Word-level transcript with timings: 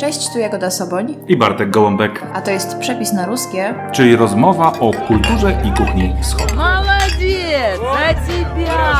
Cześć, 0.00 0.32
tu 0.32 0.38
Jagoda 0.38 0.70
Soboń. 0.70 1.16
I 1.28 1.36
Bartek 1.36 1.70
Gołąbek. 1.70 2.22
A 2.34 2.40
to 2.40 2.50
jest 2.50 2.78
przepis 2.78 3.12
na 3.12 3.26
ruskie. 3.26 3.74
Czyli 3.92 4.16
rozmowa 4.16 4.72
o 4.80 4.90
kulturze 4.92 5.62
i 5.64 5.72
kuchni 5.72 6.14
wschodniej. 6.22 6.56
Молодец! 6.56 7.80
За 7.80 8.14
тебя! 8.32 8.96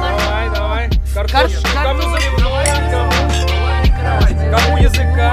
Давай, 0.00 0.50
давай. 0.54 0.88
Картошку. 1.14 1.62
Кар- 1.74 1.84
Кому 1.84 2.02
заливной, 2.02 2.66
кому? 2.90 4.56
Кому 4.56 4.76
языка? 4.78 5.32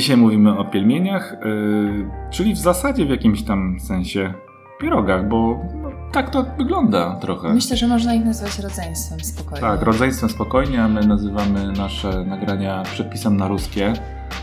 Dzisiaj 0.00 0.16
mówimy 0.16 0.58
o 0.58 0.64
pielmieniach, 0.64 1.36
yy, 1.44 2.10
czyli 2.30 2.54
w 2.54 2.58
zasadzie 2.58 3.06
w 3.06 3.10
jakimś 3.10 3.42
tam 3.42 3.80
sensie 3.80 4.34
pierogach, 4.80 5.28
bo 5.28 5.60
no, 5.82 5.90
tak 6.12 6.30
to 6.30 6.44
wygląda 6.58 7.16
trochę. 7.16 7.54
Myślę, 7.54 7.76
że 7.76 7.86
można 7.86 8.14
ich 8.14 8.24
nazwać 8.24 8.58
rodzeństwem 8.58 9.20
spokojnie. 9.20 9.60
Tak, 9.60 9.82
rodzeństwem 9.82 10.30
spokojnie, 10.30 10.82
a 10.82 10.88
my 10.88 11.06
nazywamy 11.06 11.72
nasze 11.72 12.24
nagrania 12.24 12.82
przepisem 12.82 13.36
na 13.36 13.48
ruskie. 13.48 13.92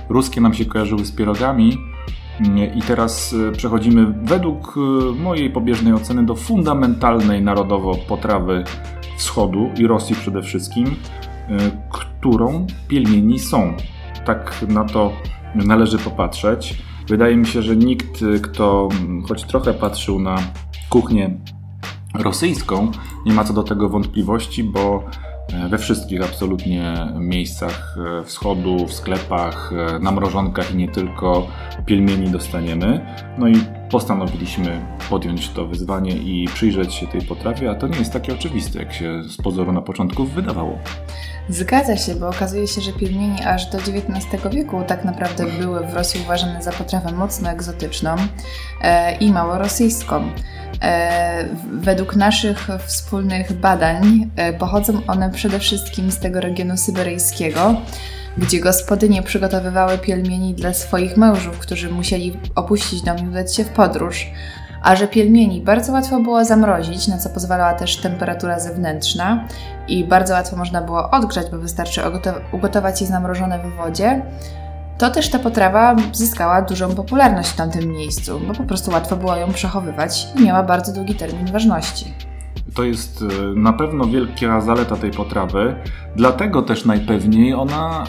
Ruskie 0.10 0.42
nam 0.42 0.54
się 0.54 0.66
kojarzyły 0.66 1.06
z 1.06 1.12
pierogami 1.12 1.78
mm, 2.40 2.74
i 2.76 2.82
teraz 2.82 3.34
y, 3.34 3.52
przechodzimy 3.52 4.06
według 4.24 4.78
y, 4.78 4.80
mojej 5.22 5.50
pobieżnej 5.50 5.94
oceny 5.94 6.26
do 6.26 6.36
fundamentalnej 6.36 7.42
narodowo 7.42 7.96
potrawy 7.96 8.64
wschodu 9.18 9.70
i 9.78 9.88
Rosji 9.88 10.16
przede 10.16 10.42
wszystkim, 10.42 10.96
którą 11.90 12.68
pielmieni 12.88 13.40
są. 13.40 13.74
Tak 14.26 14.66
na 14.68 14.84
to 14.86 15.14
należy 15.66 15.98
popatrzeć. 15.98 16.84
Wydaje 17.08 17.38
mi 17.38 17.46
się, 17.46 17.62
że 17.62 17.76
nikt, 17.76 18.24
kto 18.42 18.90
mm, 18.92 19.24
choć 19.24 19.44
trochę 19.44 19.74
patrzył 19.74 20.20
na 20.20 20.38
kuchnię 20.90 21.38
rosyjską, 22.14 22.92
nie 23.26 23.34
ma 23.34 23.44
co 23.44 23.54
do 23.54 23.64
tego 23.64 23.90
wątpliwości, 23.90 24.64
bo 24.64 25.04
e, 25.54 25.70
we 25.70 25.78
wszystkich 25.78 26.22
absolutnie 26.22 26.94
miejscach 27.20 27.98
e, 28.20 28.24
wschodu, 28.24 28.86
w 28.86 28.94
sklepach, 28.94 29.74
e, 29.74 30.00
na 30.00 30.12
mrożonkach 30.12 30.72
i 30.72 30.78
nie 30.78 30.88
tylko 30.88 31.48
pielmieni 31.86 32.30
dostaniemy. 32.30 33.06
No 33.38 33.48
i 33.48 33.56
postanowiliśmy 33.92 34.82
podjąć 35.10 35.50
to 35.50 35.68
wyzwanie 35.68 36.12
i 36.12 36.48
przyjrzeć 36.54 36.94
się 36.94 37.08
tej 37.08 37.22
potrawie, 37.22 37.72
a 37.72 37.76
to 37.76 37.88
nie 37.88 38.00
jest 38.00 38.14
takie 38.14 38.34
oczywiste, 38.34 38.80
jak 38.80 38.94
się 38.94 39.24
z 39.24 39.38
pozoru 39.38 39.72
na 39.72 39.82
początku 39.82 40.26
wydawało. 40.26 40.80
Zgadza 41.50 41.98
się, 41.98 42.16
bo 42.16 42.30
okazuje 42.30 42.68
się, 42.68 42.82
że 42.82 42.94
pielmieni 42.94 43.44
aż 43.46 43.66
do 43.66 43.78
XIX 43.78 44.44
wieku 44.52 44.84
tak 44.88 45.06
naprawdę 45.06 45.46
były 45.60 45.88
w 45.88 45.94
Rosji 45.94 46.22
uważane 46.22 46.64
za 46.64 46.72
potrawę 46.72 47.12
mocno 47.12 47.50
egzotyczną 47.50 48.16
e, 48.82 49.16
i 49.18 49.32
mało 49.32 49.58
rosyjską. 49.58 50.32
E, 50.82 51.46
według 51.74 52.16
naszych 52.16 52.68
wspólnych 52.86 53.54
badań 53.54 54.30
e, 54.36 54.54
pochodzą 54.54 55.02
one 55.08 55.30
przede 55.30 55.60
wszystkim 55.60 56.12
z 56.12 56.20
tego 56.20 56.42
regionu 56.42 56.78
syberyjskiego, 56.78 57.76
gdzie 58.38 58.60
gospodynie 58.60 59.24
przygotowywały 59.24 59.98
pielmieni 59.98 60.54
dla 60.54 60.74
swoich 60.74 61.18
mężów, 61.18 61.58
którzy 61.58 61.90
musieli 61.90 62.40
opuścić 62.56 63.02
dom 63.02 63.18
i 63.18 63.28
udać 63.30 63.56
się 63.56 63.64
w 63.64 63.70
podróż. 63.70 64.28
A 64.82 64.96
że 64.96 65.08
pielmieni 65.08 65.62
bardzo 65.62 65.94
łatwo 65.94 66.20
było 66.20 66.46
zamrozić, 66.46 67.08
na 67.08 67.18
co 67.18 67.30
pozwalała 67.30 67.74
też 67.74 67.98
temperatura 67.98 68.60
zewnętrzna 68.60 69.48
i 69.88 70.04
bardzo 70.04 70.34
łatwo 70.34 70.56
można 70.56 70.82
było 70.82 71.10
odgrzać, 71.10 71.48
bo 71.52 71.58
wystarczy 71.58 72.02
ugotować 72.52 73.02
je 73.02 73.08
zamrożone 73.08 73.60
w 73.60 73.76
wodzie, 73.76 74.22
to 74.98 75.10
też 75.10 75.30
ta 75.30 75.40
potrawa 75.40 75.96
zyskała 76.14 76.62
dużą 76.62 76.96
popularność 76.96 77.50
w 77.50 77.56
tamtym 77.56 77.92
miejscu, 77.92 78.40
bo 78.48 78.54
po 78.54 78.64
prostu 78.64 78.92
łatwo 78.92 79.16
było 79.16 79.36
ją 79.36 79.54
przechowywać 79.54 80.28
i 80.36 80.44
miała 80.44 80.64
bardzo 80.64 80.94
długi 80.94 81.16
termin 81.16 81.52
ważności. 81.52 82.27
To 82.78 82.84
jest 82.84 83.22
e, 83.22 83.26
na 83.56 83.74
pewno 83.74 84.06
wielka 84.06 84.62
zaleta 84.62 84.96
tej 84.96 85.12
potrawy, 85.12 85.76
dlatego 86.16 86.62
też 86.62 86.86
najpewniej 86.86 87.54
ona 87.54 88.04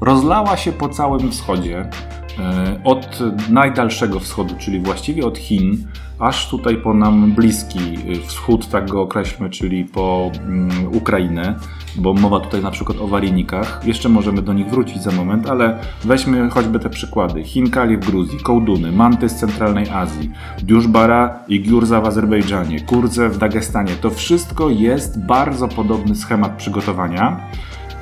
rozlała 0.00 0.56
się 0.56 0.72
po 0.72 0.88
całym 0.88 1.30
wschodzie. 1.30 1.90
E, 2.38 2.80
Od 2.84 3.18
najdalszego 3.50 4.20
wschodu, 4.20 4.54
czyli 4.58 4.80
właściwie 4.80 5.26
od 5.26 5.38
Chin, 5.38 5.86
aż 6.18 6.48
tutaj 6.50 6.76
po 6.76 6.94
nam 6.94 7.32
bliski 7.32 7.78
wschód, 8.26 8.68
tak 8.68 8.90
go 8.90 9.02
określmy, 9.02 9.50
czyli 9.50 9.84
po 9.84 10.30
mm, 10.34 10.70
Ukrainę, 10.96 11.54
bo 11.96 12.14
mowa 12.14 12.40
tutaj 12.40 12.62
na 12.62 12.70
przykład 12.70 12.98
o 12.98 13.06
warinikach. 13.06 13.80
Jeszcze 13.84 14.08
możemy 14.08 14.42
do 14.42 14.52
nich 14.52 14.66
wrócić 14.66 15.02
za 15.02 15.10
moment, 15.10 15.50
ale 15.50 15.78
weźmy 16.04 16.50
choćby 16.50 16.78
te 16.78 16.90
przykłady. 16.90 17.44
Chinkali 17.44 17.96
w 17.96 18.06
Gruzji, 18.06 18.38
kołduny, 18.38 18.92
manty 18.92 19.28
z 19.28 19.34
centralnej 19.34 19.88
Azji, 19.90 20.30
diuszbara 20.62 21.38
i 21.48 21.62
giurza 21.62 22.00
w 22.00 22.06
Azerbejdżanie, 22.06 22.80
kurze 22.80 23.28
w 23.28 23.38
Dagestanie. 23.38 23.92
To 24.00 24.10
wszystko 24.10 24.70
jest 24.70 25.26
bardzo 25.26 25.68
podobny 25.68 26.16
schemat 26.16 26.56
przygotowania 26.56 27.40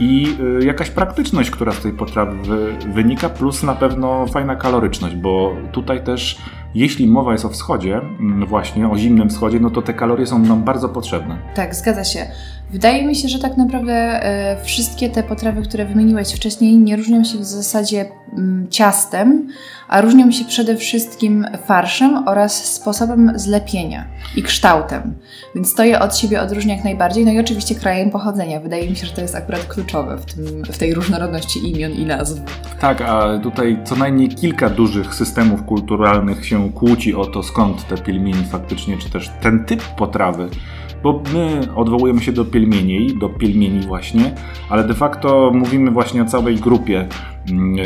i 0.01 0.37
y, 0.61 0.65
jakaś 0.65 0.91
praktyczność, 0.91 1.51
która 1.51 1.73
z 1.73 1.81
tej 1.81 1.93
potrawy 1.93 2.37
wy- 2.43 2.93
wynika, 2.93 3.29
plus 3.29 3.63
na 3.63 3.75
pewno 3.75 4.27
fajna 4.27 4.57
kaloryczność, 4.57 5.15
bo 5.17 5.57
tutaj 5.73 6.05
też, 6.05 6.39
jeśli 6.75 7.07
mowa 7.07 7.33
jest 7.33 7.45
o 7.45 7.49
wschodzie, 7.49 7.97
mm, 8.21 8.47
właśnie 8.47 8.89
o 8.89 8.99
zimnym 8.99 9.29
wschodzie, 9.29 9.61
no 9.61 9.71
to 9.71 9.83
te 9.83 9.95
kalorie 9.95 10.27
są 10.27 10.39
nam 10.39 10.63
bardzo 10.65 10.89
potrzebne. 10.89 11.39
Tak, 11.55 11.75
zgadza 11.75 12.05
się. 12.05 12.27
Wydaje 12.71 13.07
mi 13.07 13.17
się, 13.17 13.29
że 13.29 13.39
tak 13.39 13.57
naprawdę 13.57 13.93
e, 13.93 14.65
wszystkie 14.65 15.11
te 15.11 15.23
potrawy, 15.23 15.63
które 15.63 15.85
wymieniłeś 15.85 16.33
wcześniej, 16.33 16.79
nie 16.79 16.97
różnią 16.97 17.25
się 17.25 17.39
w 17.39 17.45
zasadzie 17.45 18.07
mm, 18.33 18.67
ciastem, 18.71 19.49
a 19.89 20.01
różnią 20.01 20.33
się 20.33 20.45
przede 20.45 20.77
wszystkim 20.77 21.47
farszem 21.67 22.29
oraz 22.29 22.75
sposobem 22.75 23.33
zlepienia 23.35 24.05
i 24.37 24.43
kształtem. 24.43 25.15
Więc 25.55 25.75
to 25.75 25.85
je 25.85 26.01
od 26.01 26.17
siebie 26.17 26.41
odróżnia 26.41 26.75
jak 26.75 26.85
najbardziej. 26.85 27.25
No 27.25 27.33
i 27.33 27.39
oczywiście 27.39 27.75
krajem 27.75 28.11
pochodzenia. 28.11 28.61
Wydaje 28.61 28.91
mi 28.91 28.97
się, 28.97 29.07
że 29.07 29.13
to 29.13 29.21
jest 29.21 29.35
akurat 29.35 29.65
kluczowe 29.65 30.19
w, 30.19 30.25
tym, 30.25 30.65
w 30.65 30.79
tej 30.79 30.95
różnorodności 30.95 31.71
imion 31.71 31.93
i 31.93 32.05
nazw. 32.05 32.41
Tak, 32.81 33.01
a 33.01 33.39
tutaj 33.39 33.79
co 33.85 33.97
najmniej 33.97 34.29
kilka 34.29 34.71
dużych 34.71 35.15
systemów 35.15 35.65
kulturalnych 35.65 36.47
się 36.47 36.73
kłóci 36.73 37.15
o 37.15 37.27
to, 37.27 37.43
skąd 37.43 37.89
te 37.89 37.99
pielmieni 37.99 38.45
faktycznie, 38.45 38.99
czy 38.99 39.11
też 39.11 39.31
ten 39.41 39.65
typ 39.65 39.83
potrawy. 39.83 40.49
Bo 41.07 41.23
my 41.33 41.75
odwołujemy 41.75 42.21
się 42.21 42.33
do 42.33 42.45
pielmieni, 42.45 43.19
do 43.19 43.29
pielmieni 43.29 43.87
właśnie, 43.87 44.35
ale 44.69 44.85
de 44.85 44.95
facto 44.95 45.51
mówimy 45.55 45.91
właśnie 45.91 46.23
o 46.23 46.25
całej 46.25 46.57
grupie 46.57 47.09
mm, 47.51 47.79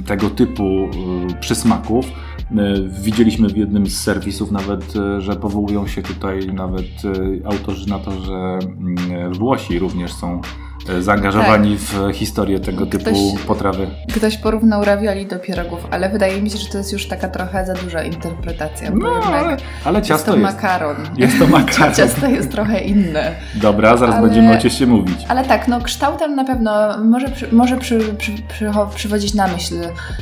y, 0.00 0.04
tego 0.06 0.30
typu 0.30 0.88
y, 1.30 1.40
przysmaków. 1.40 2.06
Y, 2.06 2.14
Widzieliśmy 3.02 3.48
w 3.48 3.56
jednym 3.56 3.86
z 3.86 4.00
serwisów 4.00 4.50
nawet, 4.50 4.96
y, 4.96 5.20
że 5.20 5.36
powołują 5.36 5.86
się 5.86 6.02
tutaj 6.02 6.46
nawet 6.52 6.86
autorzy 7.44 7.88
na 7.88 7.98
to, 7.98 8.10
że 8.10 8.34
mm, 8.34 9.32
Włosi 9.34 9.78
również 9.78 10.12
są 10.12 10.40
y, 10.90 11.02
zaangażowani 11.02 11.76
w 11.78 12.12
historię 12.12 12.60
tego 12.60 12.86
typu 12.86 13.04
Ktoś- 13.04 13.42
potrawy. 13.46 13.90
Ktoś 14.16 14.36
porównał 14.36 14.84
ravioli 14.84 15.26
do 15.26 15.38
pierogów, 15.38 15.80
ale 15.90 16.08
wydaje 16.10 16.42
mi 16.42 16.50
się, 16.50 16.58
że 16.58 16.68
to 16.68 16.78
jest 16.78 16.92
już 16.92 17.08
taka 17.08 17.28
trochę 17.28 17.66
za 17.66 17.74
duża 17.74 18.02
interpretacja, 18.02 18.90
No, 18.90 19.08
ale, 19.26 19.56
ale 19.84 19.98
jest 19.98 20.08
ciasto 20.08 20.32
to 20.32 20.38
jest. 20.38 20.54
makaron. 20.54 20.96
Jest 21.16 21.38
to 21.38 21.46
makaron. 21.58 21.94
Ciasto 21.94 22.26
jest 22.26 22.50
trochę 22.50 22.80
inne. 22.80 23.34
Dobra, 23.54 23.96
zaraz 23.96 24.14
Ale- 24.14 24.26
będziemy 24.26 24.56
o 24.56 24.60
cieście 24.60 24.86
mówić. 24.86 25.18
Ale 25.28 25.44
tak, 25.44 25.68
no 25.68 25.80
kształtem 25.80 26.34
na 26.34 26.44
pewno 26.44 26.98
może, 27.04 27.28
przy, 27.28 27.48
może 27.52 27.76
przy, 27.76 27.98
przy, 28.18 28.32
przywodzić 28.94 29.34
na 29.34 29.46
myśl 29.48 29.74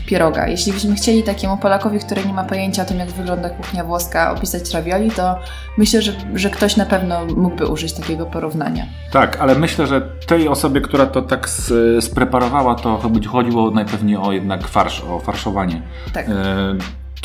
pieroga. 0.07 0.49
Jeśli 0.49 0.73
byśmy 0.73 0.95
chcieli 0.95 1.23
takiemu 1.23 1.57
Polakowi, 1.57 1.99
który 1.99 2.25
nie 2.25 2.33
ma 2.33 2.45
pojęcia 2.45 2.83
o 2.83 2.85
tym, 2.85 2.99
jak 2.99 3.09
wygląda 3.11 3.51
kuchnia 3.51 3.85
włoska, 3.85 4.33
opisać 4.33 4.71
ravioli, 4.75 5.11
to 5.11 5.39
myślę, 5.79 6.03
że, 6.03 6.13
że 6.35 6.51
ktoś 6.51 6.77
na 6.77 6.87
pewno 6.87 7.27
mógłby 7.37 7.67
użyć 7.67 7.93
takiego 7.93 8.27
porównania. 8.27 8.87
Tak, 9.13 9.37
ale 9.41 9.55
myślę, 9.55 9.87
że 9.87 10.01
tej 10.27 10.46
osobie, 10.49 10.81
która 10.81 11.07
to 11.07 11.23
tak 11.23 11.51
spreparowała, 12.01 12.75
to 12.75 13.01
chodziło 13.29 13.71
najpewniej 13.71 14.17
o 14.17 14.33
jednak 14.33 14.69
farsz, 14.69 15.05
o 15.05 15.19
farszowanie. 15.19 15.83
Tak. 16.13 16.29
E, 16.29 16.77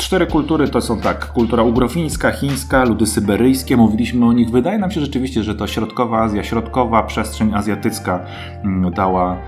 Cztery 0.02 0.26
kultury 0.26 0.68
to 0.68 0.80
są 0.80 1.00
tak, 1.00 1.32
kultura 1.32 1.62
ugrofińska, 1.62 2.32
chińska, 2.32 2.84
ludy 2.84 3.06
syberyjskie, 3.06 3.76
mówiliśmy 3.76 4.26
o 4.26 4.32
nich. 4.32 4.50
Wydaje 4.50 4.78
nam 4.78 4.90
się 4.90 5.00
rzeczywiście, 5.00 5.42
że 5.42 5.54
to 5.54 5.66
środkowa 5.66 6.22
Azja, 6.22 6.44
środkowa 6.44 7.02
przestrzeń 7.02 7.54
azjatycka 7.54 8.26
mm, 8.64 8.92
dała 8.92 9.34
y, 9.34 9.38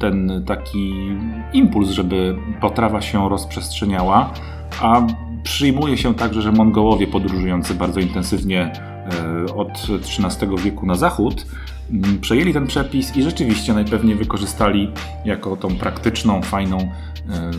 ten 0.00 0.44
taki 0.46 1.16
impuls, 1.52 1.90
żeby 1.90 2.36
potrawa 2.60 3.00
się 3.00 3.28
rozprzestrzeniała, 3.28 4.32
a 4.80 5.02
przyjmuje 5.42 5.96
się 5.96 6.14
także, 6.14 6.42
że 6.42 6.52
Mongołowie 6.52 7.06
podróżujący 7.06 7.74
bardzo 7.74 8.00
intensywnie 8.00 8.72
y, 9.48 9.54
od 9.54 9.86
XIII 10.18 10.56
wieku 10.64 10.86
na 10.86 10.94
zachód 10.94 11.46
przejęli 12.20 12.52
ten 12.52 12.66
przepis 12.66 13.16
i 13.16 13.22
rzeczywiście 13.22 13.74
najpewniej 13.74 14.14
wykorzystali 14.14 14.90
jako 15.24 15.56
tą 15.56 15.76
praktyczną, 15.76 16.42
fajną, 16.42 16.78
y, 16.78 16.86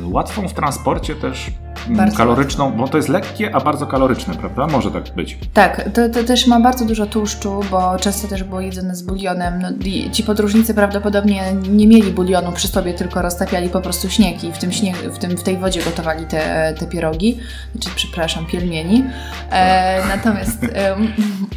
łatwą 0.05 0.47
w 0.47 0.53
transporcie 0.53 1.15
też 1.15 1.47
mm, 1.47 1.68
Bardzo 1.87 2.17
kaloryczną, 2.17 2.71
bo 2.71 2.87
to 2.87 2.97
jest 2.97 3.09
lekkie, 3.09 3.55
a 3.55 3.59
bardzo 3.59 3.87
kaloryczne, 3.87 4.35
prawda? 4.35 4.67
Może 4.67 4.91
tak 4.91 5.03
być. 5.15 5.37
Tak, 5.53 5.89
to, 5.93 6.09
to 6.09 6.23
też 6.23 6.47
ma 6.47 6.59
bardzo 6.59 6.85
dużo 6.85 7.05
tłuszczu, 7.05 7.61
bo 7.71 7.97
często 7.99 8.27
też 8.27 8.43
było 8.43 8.61
jedzone 8.61 8.95
z 8.95 9.01
bulionem. 9.01 9.61
No, 9.61 9.69
ci 10.11 10.23
podróżnicy 10.23 10.73
prawdopodobnie 10.73 11.53
nie 11.53 11.87
mieli 11.87 12.11
bulionu 12.11 12.51
przy 12.51 12.67
sobie, 12.67 12.93
tylko 12.93 13.21
roztapiali 13.21 13.69
po 13.69 13.81
prostu 13.81 14.09
śnieg 14.09 14.43
i 14.43 14.51
w, 14.51 14.57
tym 14.57 14.71
śnieg, 14.71 14.95
w, 14.95 15.17
tym, 15.17 15.37
w 15.37 15.43
tej 15.43 15.57
wodzie 15.57 15.83
gotowali 15.83 16.25
te, 16.25 16.73
te 16.79 16.85
pierogi, 16.85 17.39
znaczy, 17.75 17.89
przepraszam, 17.95 18.45
pielmieni. 18.45 19.03
E, 19.51 20.01
natomiast 20.07 20.63
e, 20.73 20.95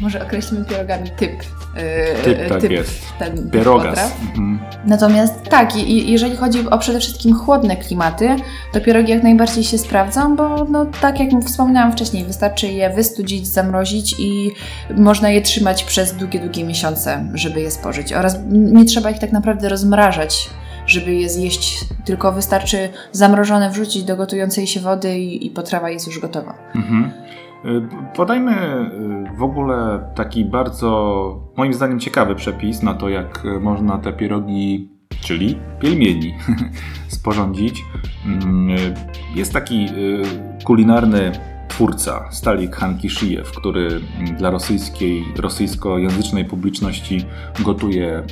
może 0.01 0.23
określimy 0.23 0.65
pierogami 0.65 1.09
typ. 1.09 1.31
E, 1.75 2.15
Typ, 2.23 2.49
tak 2.49 2.71
jest. 2.71 3.01
Ten, 3.19 3.37
typ 3.37 3.51
Pierogas. 3.51 4.11
Mhm. 4.21 4.59
Natomiast 4.85 5.43
tak, 5.49 5.75
i, 5.75 6.11
jeżeli 6.11 6.35
chodzi 6.35 6.69
o 6.69 6.77
przede 6.77 6.99
wszystkim 6.99 7.35
chłodne 7.35 7.77
klimaty, 7.77 8.35
to 8.73 8.81
pierogi 8.81 9.11
jak 9.11 9.23
najbardziej 9.23 9.63
się 9.63 9.77
bo 10.35 10.65
no, 10.65 10.85
tak 11.01 11.19
jak 11.19 11.43
wspominałam 11.43 11.91
wcześniej, 11.91 12.23
wystarczy 12.23 12.67
je 12.67 12.89
wystudzić, 12.89 13.47
zamrozić 13.47 14.15
i 14.19 14.51
można 14.97 15.29
je 15.29 15.41
trzymać 15.41 15.83
przez 15.83 16.13
długie, 16.13 16.39
długie 16.39 16.63
miesiące, 16.63 17.25
żeby 17.33 17.61
je 17.61 17.71
spożyć. 17.71 18.13
Oraz 18.13 18.39
nie 18.49 18.85
trzeba 18.85 19.11
ich 19.11 19.19
tak 19.19 19.31
naprawdę 19.31 19.69
rozmrażać, 19.69 20.49
żeby 20.85 21.13
je 21.13 21.29
zjeść, 21.29 21.85
tylko 22.05 22.31
wystarczy 22.31 22.89
zamrożone 23.11 23.69
wrzucić 23.69 24.03
do 24.03 24.15
gotującej 24.17 24.67
się 24.67 24.79
wody 24.79 25.19
i, 25.19 25.47
i 25.47 25.49
potrawa 25.49 25.89
jest 25.89 26.07
już 26.07 26.19
gotowa. 26.19 26.53
Mhm. 26.75 27.11
Y, 27.65 27.81
Podajmy 28.15 28.51
y, 29.31 29.37
w 29.37 29.43
ogóle 29.43 29.99
taki 30.15 30.45
bardzo, 30.45 31.51
moim 31.57 31.73
zdaniem, 31.73 31.99
ciekawy 31.99 32.35
przepis 32.35 32.83
na 32.83 32.93
to, 32.93 33.09
jak 33.09 33.43
można 33.61 33.97
te 33.97 34.13
pierogi, 34.13 34.92
czyli 35.23 35.57
pielmieni, 35.81 36.33
sporządzić. 37.07 37.83
Mm, 38.25 38.69
y, 38.69 38.93
Jest 39.35 39.53
taki 39.53 39.85
y, 39.85 40.21
kulinarny 40.63 41.31
twórca, 41.67 42.31
Stalik 42.31 42.75
Hankishijew, 42.75 43.51
który 43.51 44.01
mm, 44.19 44.35
dla 44.35 44.49
rosyjskiej, 44.51 45.23
rosyjskojęzycznej 45.37 46.45
publiczności 46.45 47.25
gotuje 47.59 48.23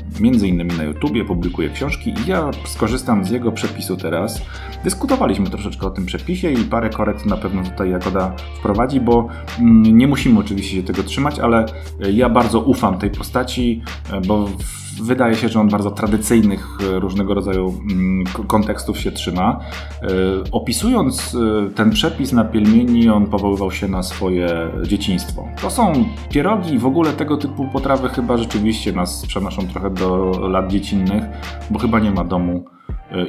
innymi 0.44 0.78
na 0.78 0.84
YouTubie, 0.84 1.26
publikuje 1.26 1.70
książki 1.70 2.10
i 2.10 2.30
ja 2.30 2.52
skorzystam 2.66 3.26
z 3.26 3.30
jego 3.30 3.52
przepisu 3.52 3.98
teraz. 3.98 4.42
Dyskutowaliśmy 4.84 5.50
troszeczkę 5.50 5.88
o 5.88 5.90
tym 5.90 6.06
przepisie 6.06 6.52
i 6.52 6.58
parę 6.58 6.90
korekt 6.90 7.26
na 7.26 7.38
pewno 7.38 7.64
tutaj 7.64 7.90
Jagoda 7.90 8.36
wprowadzi, 8.60 9.00
bo 9.00 9.28
mm, 9.60 9.98
nie 9.98 10.08
musimy 10.08 10.40
oczywiście 10.40 10.76
się 10.76 10.84
tego 10.84 11.04
trzymać, 11.04 11.40
ale 11.40 11.66
e, 12.04 12.12
ja 12.12 12.30
bardzo 12.30 12.60
ufam 12.60 12.98
tej 12.98 13.10
postaci, 13.10 13.82
bo 14.28 14.46
w- 14.48 14.82
wydaje 15.02 15.36
się, 15.36 15.50
że 15.50 15.60
on 15.60 15.70
bardzo 15.70 15.92
tradycyjnych 15.92 16.68
e, 16.82 17.00
różnego 17.00 17.34
rodzaju 17.34 17.74
mm, 17.92 18.24
kontekstów 18.48 19.00
się 19.00 19.12
trzyma. 19.12 19.60
E, 20.02 20.08
Opisując 20.52 21.36
e, 21.36 21.70
ten 21.70 21.92
przepis 21.92 22.32
na 22.32 22.44
pielmieni, 22.44 23.10
on 23.10 23.28
powoływał 23.28 23.72
się 23.72 23.88
na 23.88 24.04
swoje 24.04 24.72
dzieciństwo. 24.88 25.46
To 25.62 25.70
są 25.70 25.94
pierogi 26.30 26.80
w 26.80 26.86
ogóle 26.86 27.14
tego 27.14 27.38
typu 27.38 27.68
potrawy 27.68 28.10
chyba 28.10 28.38
rzeczywiście 28.38 28.94
nas 28.94 29.26
przenoszą 29.26 29.68
trochę 29.68 29.90
do 29.90 30.32
lat 30.50 30.68
dziecinnych, 30.68 31.24
bo 31.72 31.80
chyba 31.80 32.00
nie 32.00 32.12
ma 32.12 32.24
domu 32.24 32.66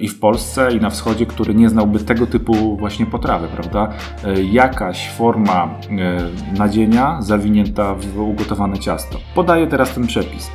i 0.00 0.08
w 0.08 0.18
Polsce, 0.20 0.72
i 0.72 0.80
na 0.80 0.90
wschodzie, 0.90 1.26
który 1.26 1.54
nie 1.54 1.68
znałby 1.68 1.98
tego 2.00 2.26
typu 2.26 2.76
właśnie 2.76 3.06
potrawy, 3.06 3.48
prawda? 3.48 3.88
E, 4.24 4.42
Jakaś 4.42 5.10
forma 5.10 5.64
e, 5.64 6.58
nadzienia 6.58 7.22
zawinięta 7.22 7.94
w 7.94 8.18
ugotowane 8.20 8.78
ciasto. 8.78 9.18
Podaję 9.34 9.66
teraz 9.66 9.94
ten 9.94 10.06
przepis. 10.06 10.50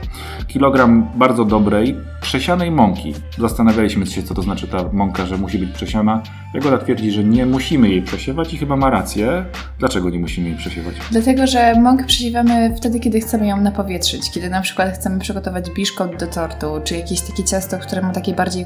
Kilogram 0.48 1.08
bardzo 1.16 1.46
dobrej, 1.46 1.96
przesianej 2.22 2.72
mąki. 2.72 3.14
Zastanawialiśmy 3.38 4.06
się, 4.06 4.24
co 4.24 4.34
to 4.34 4.42
znaczy 4.42 4.68
ta 4.68 4.90
mąka, 4.94 5.26
że 5.26 5.38
musi 5.38 5.60
być 5.60 5.72
przesiana. 5.72 6.22
Jagoda 6.54 6.78
twierdzi, 6.78 7.12
że 7.12 7.24
nie 7.24 7.46
musimy 7.46 7.90
jej 7.90 8.02
przesiewać 8.02 8.54
i 8.54 8.58
chyba 8.58 8.76
ma 8.76 8.90
rację. 8.90 9.46
Dlaczego 9.80 10.10
nie 10.10 10.20
musimy 10.20 10.50
jej 10.50 10.58
przesiewać? 10.58 10.96
Dlatego, 11.12 11.48
że 11.48 11.76
mąkę 11.82 12.06
przesiewamy 12.06 12.76
wtedy, 12.78 13.00
kiedy 13.00 13.20
chcemy 13.20 13.48
ją 13.48 13.62
napowietrzyć. 13.62 14.32
Kiedy 14.32 14.50
na 14.50 14.62
przykład 14.62 14.94
chcemy 14.94 15.20
przygotować 15.20 15.70
biszkopt 15.72 16.20
do 16.20 16.28
tortu, 16.28 16.68
czy 16.84 16.96
jakieś 16.98 17.22
takie 17.22 17.44
ciasto, 17.44 17.78
które 17.78 18.02
ma 18.02 18.12
takie 18.12 18.34
bardziej 18.34 18.66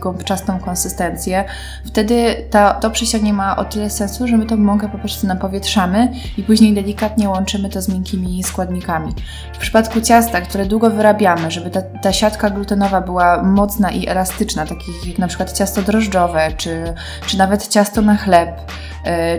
konsystencję, 0.59 1.43
wtedy 1.85 2.35
to 2.81 2.91
przesianie 2.91 3.33
ma 3.33 3.55
o 3.55 3.65
tyle 3.65 3.89
sensu, 3.89 4.27
że 4.27 4.37
my 4.37 4.45
tą 4.45 4.57
mąkę 4.57 4.89
po 4.89 4.97
prostu 4.97 5.27
napowietrzamy 5.27 6.13
i 6.37 6.43
później 6.43 6.73
delikatnie 6.73 7.29
łączymy 7.29 7.69
to 7.69 7.81
z 7.81 7.89
miękkimi 7.89 8.43
składnikami. 8.43 9.15
W 9.53 9.57
przypadku 9.57 10.01
ciasta, 10.01 10.41
które 10.41 10.65
długo 10.65 10.89
wyrabiamy, 10.89 11.51
żeby 11.51 11.69
ta, 11.69 11.81
ta 11.81 12.13
siatka 12.13 12.49
glutenowa 12.49 13.01
była 13.01 13.43
mocna 13.43 13.91
i 13.91 14.07
elastyczna, 14.07 14.65
takich 14.65 15.07
jak 15.07 15.17
na 15.17 15.27
przykład 15.27 15.57
ciasto 15.57 15.81
drożdżowe, 15.81 16.51
czy, 16.57 16.93
czy 17.25 17.37
nawet 17.37 17.67
ciasto 17.67 18.01
na 18.01 18.17
chleb, 18.17 18.49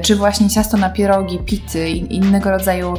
czy 0.02 0.16
właśnie 0.16 0.50
ciasto 0.50 0.76
na 0.76 0.90
pierogi, 0.90 1.38
pity 1.38 1.90
i 1.90 2.16
innego 2.16 2.50
rodzaju 2.50 2.94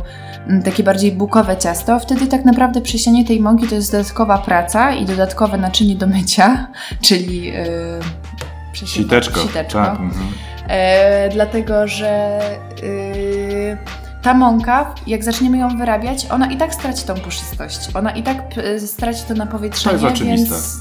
mm, 0.48 0.64
takie 0.64 0.84
bardziej 0.84 1.12
bukowe 1.12 1.58
ciasto, 1.58 2.00
wtedy 2.00 2.28
tak 2.28 2.46
naprawdę 2.46 2.82
przesianie 2.82 3.26
tej 3.26 3.40
mąki 3.40 3.68
to 3.68 3.76
jest 3.76 3.92
dodatkowa 3.92 4.38
praca 4.38 4.92
i 4.94 5.06
dodatkowe 5.06 5.58
naczynie 5.58 5.96
do 5.96 6.08
mycia, 6.08 6.68
czyli 7.08 7.46
yy, 7.46 7.54
przesiewa- 8.74 8.88
Siteczko. 9.04 9.40
siteczko. 9.42 9.80
Tak. 9.80 9.98
E, 10.68 11.30
dlatego, 11.30 11.88
że 11.88 12.40
y, 12.84 13.78
ta 14.22 14.34
mąka, 14.34 14.96
jak 15.08 15.24
zaczniemy 15.24 15.58
ją 15.58 15.78
wyrabiać, 15.78 16.28
ona 16.32 16.52
i 16.52 16.58
tak 16.58 16.74
straci 16.74 17.06
tą 17.06 17.14
puszystość. 17.14 17.80
Ona 17.94 18.12
i 18.12 18.24
tak 18.24 18.38
straci 18.86 19.24
to 19.28 19.34
napowietrzenie, 19.34 20.00
To 20.00 20.06
jest 20.06 20.16
oczywiste. 20.22 20.50
więc 20.56 20.80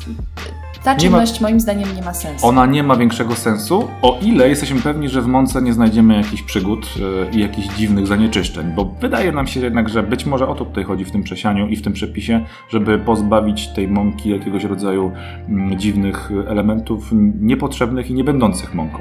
ta 0.84 0.94
Nie 0.94 1.10
ma- 1.10 1.16
czynność 1.16 1.40
moim 1.40 1.60
zdaniem 1.60 1.96
nie 1.96 2.02
ma 2.02 2.14
sensu. 2.14 2.46
Ona 2.46 2.66
nie 2.66 2.82
ma 2.82 2.96
większego 2.96 3.34
sensu, 3.34 3.88
o 4.02 4.18
ile 4.22 4.48
jesteśmy 4.48 4.80
pewni, 4.80 5.08
że 5.08 5.22
w 5.22 5.26
mące 5.26 5.62
nie 5.62 5.72
znajdziemy 5.72 6.16
jakichś 6.16 6.42
przygód 6.42 6.94
e, 7.30 7.36
i 7.36 7.40
jakichś 7.40 7.68
dziwnych 7.68 8.06
zanieczyszczeń, 8.06 8.72
bo 8.76 8.84
wydaje 9.00 9.32
nam 9.32 9.46
się 9.46 9.60
jednak, 9.60 9.88
że 9.88 10.02
być 10.02 10.26
może 10.26 10.48
o 10.48 10.54
to 10.54 10.64
tutaj 10.64 10.84
chodzi 10.84 11.04
w 11.04 11.10
tym 11.10 11.22
przesianiu 11.22 11.68
i 11.68 11.76
w 11.76 11.82
tym 11.82 11.92
przepisie, 11.92 12.44
żeby 12.68 12.98
pozbawić 12.98 13.68
tej 13.68 13.88
mąki 13.88 14.30
jakiegoś 14.30 14.64
rodzaju 14.64 15.12
mm, 15.48 15.78
dziwnych 15.78 16.30
elementów 16.48 17.10
niepotrzebnych 17.40 18.10
i 18.10 18.14
nie 18.14 18.24
będących 18.24 18.74
mąką. 18.74 18.98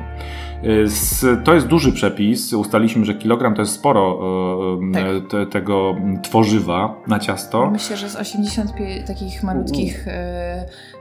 Z- 0.85 1.43
To 1.45 1.53
jest 1.53 1.67
duży 1.67 1.91
przepis. 1.91 2.53
Ustaliśmy, 2.53 3.05
że 3.05 3.13
kilogram 3.13 3.55
to 3.55 3.61
jest 3.61 3.73
sporo 3.73 4.19
e, 4.89 4.93
Tak. 4.93 5.03
e, 5.05 5.21
te, 5.21 5.45
tego 5.45 5.95
tworzywa 6.23 6.95
na 7.07 7.19
ciasto. 7.19 7.69
Myślę, 7.71 7.97
że 7.97 8.09
z 8.09 8.15
80 8.15 8.71
pie- 8.75 9.03
takich 9.07 9.43
malutkich 9.43 10.05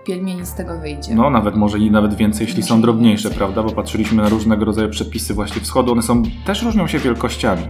pielmieni 0.06 0.46
z 0.46 0.54
tego 0.54 0.78
wyjdzie. 0.78 1.14
No, 1.14 1.30
nawet 1.30 1.56
może 1.56 1.78
i 1.78 1.90
nawet 1.90 2.14
więcej, 2.14 2.46
jeśli 2.46 2.62
są 2.62 2.80
drobniejsze, 2.80 3.22
więcej. 3.28 3.38
prawda? 3.38 3.62
Bo 3.62 3.70
patrzyliśmy 3.70 4.22
na 4.22 4.28
różnego 4.28 4.64
rodzaju 4.64 4.88
przepisy 4.88 5.34
właśnie 5.34 5.60
wschodu, 5.62 5.92
one 5.92 6.02
są 6.02 6.22
też 6.44 6.62
różnią 6.62 6.86
się 6.86 6.98
wielkościami. 6.98 7.62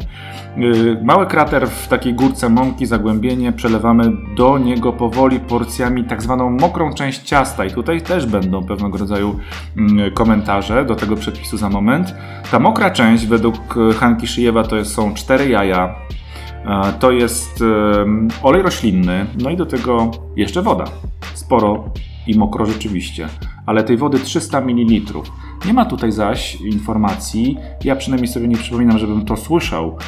Mały 1.02 1.26
krater 1.26 1.68
w 1.68 1.88
takiej 1.88 2.14
górce 2.14 2.48
mąki, 2.48 2.86
zagłębienie, 2.86 3.52
przelewamy 3.52 4.12
do 4.36 4.58
niego 4.58 4.92
powoli 4.92 5.40
porcjami 5.40 6.04
tak 6.04 6.22
zwaną 6.22 6.50
mokrą 6.50 6.94
część 6.94 7.22
ciasta 7.22 7.64
i 7.64 7.70
tutaj 7.70 8.00
też 8.02 8.26
będą 8.26 8.64
pewnego 8.64 8.98
rodzaju 8.98 9.36
mm, 9.78 10.10
komentarze 10.14 10.84
do 10.84 10.94
tego 10.96 11.16
przepisu 11.16 11.56
za 11.56 11.70
moment. 11.80 12.14
Ta 12.50 12.58
mokra 12.58 12.90
część 12.90 13.26
według 13.26 13.56
e, 13.90 13.94
Hanki 13.94 14.26
Szyjewa 14.26 14.62
to 14.62 14.84
są 14.84 15.14
cztery 15.14 15.48
jaja, 15.48 15.94
e, 16.64 16.92
to 16.92 17.10
jest 17.10 17.62
em, 17.62 18.28
olej 18.42 18.62
roślinny, 18.62 19.26
no 19.38 19.50
i 19.50 19.56
do 19.56 19.66
tego 19.66 20.10
jeszcze 20.36 20.62
woda. 20.62 20.84
Sporo 21.34 21.84
i 22.26 22.38
mokro 22.38 22.66
rzeczywiście, 22.66 23.28
ale 23.66 23.84
tej 23.84 23.96
wody 23.96 24.18
300 24.18 24.60
ml. 24.60 25.20
Nie 25.66 25.74
ma 25.74 25.84
tutaj 25.84 26.12
zaś 26.12 26.60
informacji, 26.60 27.58
ja 27.84 27.96
przynajmniej 27.96 28.28
sobie 28.28 28.48
nie 28.48 28.56
przypominam, 28.56 28.98
żebym 28.98 29.24
to 29.24 29.36
słyszał, 29.36 29.98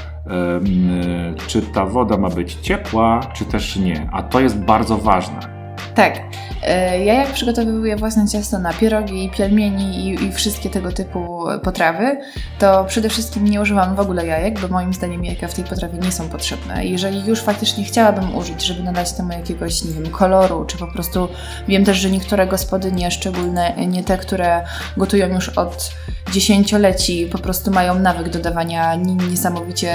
czy 1.46 1.62
ta 1.62 1.86
woda 1.86 2.16
ma 2.18 2.28
być 2.28 2.54
ciepła, 2.54 3.20
czy 3.34 3.44
też 3.44 3.76
nie, 3.76 4.08
a 4.12 4.22
to 4.22 4.40
jest 4.40 4.64
bardzo 4.64 4.98
ważne. 4.98 5.61
Tak. 5.94 6.20
E, 6.62 7.04
Ja 7.04 7.14
jak 7.14 7.32
przygotowuję 7.32 7.96
własne 7.96 8.28
ciasto 8.28 8.58
na 8.58 8.72
pierogi, 8.72 9.30
pielmieni 9.36 10.08
i, 10.08 10.24
i 10.24 10.32
wszystkie 10.32 10.70
tego 10.70 10.92
typu 10.92 11.44
potrawy, 11.64 12.18
to 12.58 12.84
przede 12.84 13.08
wszystkim 13.08 13.44
nie 13.44 13.60
używam 13.60 13.96
w 13.96 14.00
ogóle 14.00 14.26
jajek, 14.26 14.60
bo 14.60 14.68
moim 14.68 14.94
zdaniem 14.94 15.24
jajka 15.24 15.48
w 15.48 15.54
tej 15.54 15.64
potrawie 15.64 15.98
nie 15.98 16.12
są 16.12 16.28
potrzebne. 16.28 16.86
Jeżeli 16.86 17.26
już 17.26 17.40
faktycznie 17.40 17.84
chciałabym 17.84 18.36
użyć, 18.36 18.62
żeby 18.66 18.82
nadać 18.82 19.12
temu 19.12 19.32
jakiegoś, 19.32 19.84
nie 19.84 19.92
wiem, 19.92 20.10
koloru, 20.10 20.64
czy 20.64 20.78
po 20.78 20.86
prostu 20.86 21.28
wiem 21.68 21.84
też, 21.84 21.96
że 21.98 22.10
niektóre 22.10 22.46
gospodynie, 22.46 23.10
szczególnie 23.10 23.74
nie 23.88 24.04
te, 24.04 24.18
które 24.18 24.64
gotują 24.96 25.28
już 25.28 25.48
od 25.48 25.90
dziesięcioleci, 26.32 27.26
po 27.32 27.38
prostu 27.38 27.70
mają 27.70 27.98
nawyk 27.98 28.28
dodawania 28.28 28.94
ni- 28.94 29.16
niesamowicie 29.30 29.90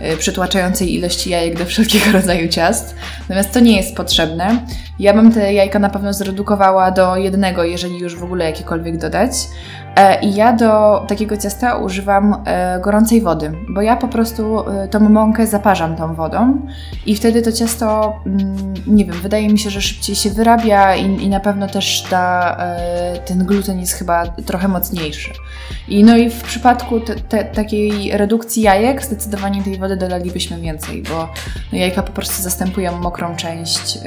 e, 0.00 0.16
przytłaczającej 0.18 0.94
ilości 0.94 1.30
jajek 1.30 1.58
do 1.58 1.64
wszelkiego 1.64 2.12
rodzaju 2.18 2.48
ciast. 2.48 2.94
Natomiast 3.20 3.52
to 3.52 3.60
nie 3.60 3.76
jest 3.76 3.96
potrzebne. 3.96 4.58
Ja 4.98 5.14
bym 5.14 5.32
te 5.32 5.52
jajka 5.52 5.78
na 5.78 5.90
pewno 5.90 6.12
zredukowała 6.12 6.90
do 6.90 7.16
jednego, 7.16 7.64
jeżeli 7.64 7.98
już 7.98 8.16
w 8.16 8.24
ogóle 8.24 8.44
jakiekolwiek 8.44 8.96
dodać. 8.98 9.32
E, 9.96 10.20
I 10.20 10.34
ja 10.34 10.52
do 10.52 11.04
takiego 11.08 11.36
ciasta 11.36 11.76
używam 11.76 12.42
e, 12.46 12.80
gorącej 12.80 13.20
wody, 13.20 13.52
bo 13.68 13.82
ja 13.82 13.96
po 13.96 14.08
prostu 14.08 14.70
e, 14.70 14.88
tą 14.88 15.00
mąkę 15.00 15.46
zaparzam 15.46 15.96
tą 15.96 16.14
wodą 16.14 16.58
i 17.06 17.16
wtedy 17.16 17.42
to 17.42 17.52
ciasto, 17.52 18.16
mm, 18.26 18.74
nie 18.86 19.04
wiem, 19.04 19.14
wydaje 19.14 19.48
mi 19.48 19.58
się, 19.58 19.70
że 19.70 19.80
szybciej 19.80 20.16
się 20.16 20.30
wyrabia 20.30 20.96
i, 20.96 21.22
i 21.22 21.28
na 21.28 21.40
pewno 21.40 21.66
też 21.66 22.02
ta, 22.10 22.56
ten 23.24 23.44
gluten 23.44 23.80
jest 23.80 23.92
chyba 23.92 24.26
trochę 24.26 24.68
mocniejszy. 24.68 25.30
I 25.88 26.04
no 26.04 26.16
i 26.16 26.30
w 26.30 26.42
przypadku 26.42 27.00
te, 27.00 27.14
te, 27.14 27.44
takiej 27.44 28.16
redukcji 28.16 28.62
jajek 28.62 29.04
zdecydowanie 29.04 29.62
tej 29.62 29.78
wody 29.78 29.96
dodalibyśmy 29.96 30.60
więcej, 30.60 31.02
bo 31.02 31.28
no 31.72 31.78
jajka 31.78 32.02
po 32.02 32.12
prostu 32.12 32.42
zastępują 32.42 32.98
mokrą 33.00 33.36
część 33.36 33.98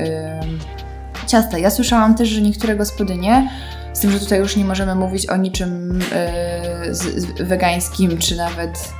ciasta. 1.28 1.58
Ja 1.58 1.70
słyszałam 1.70 2.16
też, 2.16 2.30
że 2.30 2.42
niektóre 2.42 2.76
gospodynie, 2.76 3.50
z 4.00 4.02
tym, 4.02 4.12
że 4.12 4.20
tutaj 4.20 4.40
już 4.40 4.56
nie 4.56 4.66
możemy 4.66 4.96
mówić 4.96 5.30
o 5.30 5.38
niczym 5.38 6.00
yy, 6.00 6.96
z, 6.96 7.02
z 7.02 7.42
wegańskim, 7.42 8.18
czy 8.18 8.38
nawet 8.38 8.94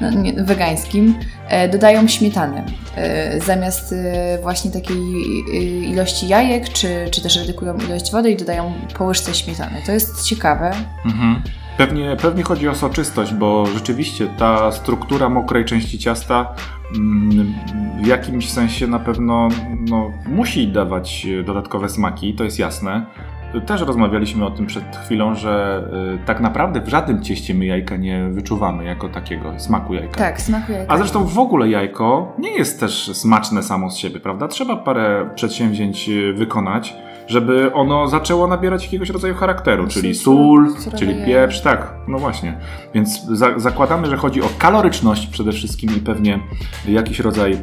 no, 0.00 0.10
nie, 0.10 0.32
wegańskim, 0.32 1.14
e, 1.48 1.68
dodają 1.68 2.08
śmietany. 2.08 2.64
E, 2.96 3.40
zamiast 3.40 3.92
e, 3.92 4.38
właśnie 4.42 4.70
takiej 4.70 4.96
e, 4.96 5.56
ilości 5.92 6.28
jajek, 6.28 6.68
czy, 6.68 6.88
czy 7.10 7.22
też 7.22 7.36
redukują 7.36 7.76
ilość 7.76 8.12
wody 8.12 8.30
i 8.30 8.36
dodają 8.36 8.72
po 8.98 9.04
łyżce 9.04 9.34
śmietany. 9.34 9.82
To 9.86 9.92
jest 9.92 10.24
ciekawe. 10.24 10.72
Mhm. 11.04 11.42
Pewnie, 11.76 12.16
pewnie 12.22 12.42
chodzi 12.42 12.68
o 12.68 12.74
soczystość, 12.74 13.34
bo 13.34 13.66
rzeczywiście 13.66 14.28
ta 14.38 14.72
struktura 14.72 15.28
mokrej 15.28 15.64
części 15.64 15.98
ciasta 15.98 16.54
mm, 16.96 17.54
w 18.02 18.06
jakimś 18.06 18.50
sensie 18.50 18.86
na 18.86 18.98
pewno 18.98 19.48
no, 19.88 20.10
musi 20.26 20.68
dawać 20.68 21.26
e, 21.40 21.42
dodatkowe 21.42 21.88
smaki, 21.88 22.34
to 22.34 22.44
jest 22.44 22.58
jasne. 22.58 23.06
Też 23.60 23.80
rozmawialiśmy 23.80 24.46
o 24.46 24.50
tym 24.50 24.66
przed 24.66 24.96
chwilą, 25.04 25.34
że 25.34 25.84
y, 26.22 26.26
tak 26.26 26.40
naprawdę 26.40 26.80
w 26.80 26.88
żadnym 26.88 27.22
cieście 27.22 27.54
my 27.54 27.66
jajka 27.66 27.96
nie 27.96 28.28
wyczuwamy 28.30 28.84
jako 28.84 29.08
takiego 29.08 29.60
smaku 29.60 29.94
jajka. 29.94 30.18
Tak, 30.18 30.40
smakuje. 30.40 30.84
A 30.88 30.96
zresztą 30.96 31.24
w 31.24 31.38
ogóle 31.38 31.68
jajko 31.68 32.32
nie 32.38 32.50
jest 32.50 32.80
też 32.80 33.10
smaczne 33.12 33.62
samo 33.62 33.90
z 33.90 33.96
siebie, 33.96 34.20
prawda? 34.20 34.48
Trzeba 34.48 34.76
parę 34.76 35.30
przedsięwzięć 35.34 36.08
y, 36.08 36.32
wykonać, 36.32 36.94
żeby 37.26 37.72
ono 37.72 38.08
zaczęło 38.08 38.46
nabierać 38.46 38.84
jakiegoś 38.84 39.10
rodzaju 39.10 39.34
charakteru, 39.34 39.86
czyli 39.86 40.14
Sól, 40.14 40.68
czyli 40.98 41.14
pieprz, 41.26 41.60
tak, 41.60 41.94
no 42.08 42.18
właśnie. 42.18 42.58
Więc 42.94 43.24
za 43.24 43.58
zakładamy, 43.58 44.06
że 44.06 44.16
chodzi 44.16 44.42
o 44.42 44.48
kaloryczność 44.58 45.26
przede 45.26 45.52
wszystkim 45.52 45.90
i 45.96 46.00
pewnie 46.00 46.40
jakiś 46.88 47.20
rodzaj 47.20 47.58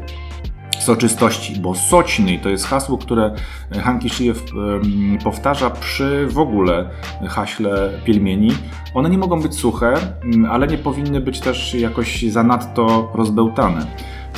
soczystości, 0.84 1.60
bo 1.60 1.76
soćny 1.76 2.40
to 2.40 2.50
jest 2.50 2.66
hasło, 2.66 2.98
które 2.98 3.36
Hanki 3.84 4.10
Szyjew 4.10 4.44
powtarza 5.24 5.70
przy 5.70 6.28
w 6.28 6.40
ogóle 6.40 6.90
haśle 7.28 7.90
pielmieni. 8.06 8.52
One 8.94 9.10
nie 9.10 9.18
mogą 9.18 9.42
być 9.42 9.56
suche, 9.56 9.94
ale 10.50 10.68
nie 10.68 10.78
powinny 10.78 11.22
być 11.22 11.40
też 11.40 11.74
jakoś 11.74 12.24
zanadto 12.24 13.12
rozbełtane. 13.14 13.88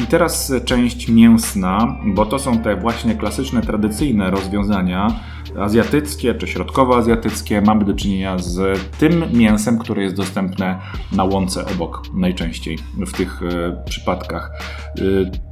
I 0.04 0.08
teraz 0.08 0.54
część 0.66 1.10
mięsna, 1.10 1.98
bo 2.06 2.26
to 2.26 2.40
są 2.40 2.60
te 2.60 2.76
właśnie 2.76 3.16
klasyczne, 3.16 3.62
tradycyjne 3.62 4.32
rozwiązania 4.32 5.20
azjatyckie 5.60 6.36
czy 6.36 6.48
środkowoazjatyckie. 6.48 7.62
Mamy 7.62 7.86
do 7.86 7.94
czynienia 7.94 8.38
z 8.38 8.80
tym 8.98 9.24
mięsem, 9.34 9.80
które 9.80 10.04
jest 10.04 10.16
dostępne 10.16 10.80
na 11.12 11.24
łące 11.24 11.66
obok 11.66 12.02
najczęściej 12.14 12.78
w 13.08 13.14
tych 13.14 13.42
e, 13.44 13.84
przypadkach. 13.86 14.52
E, 14.98 15.02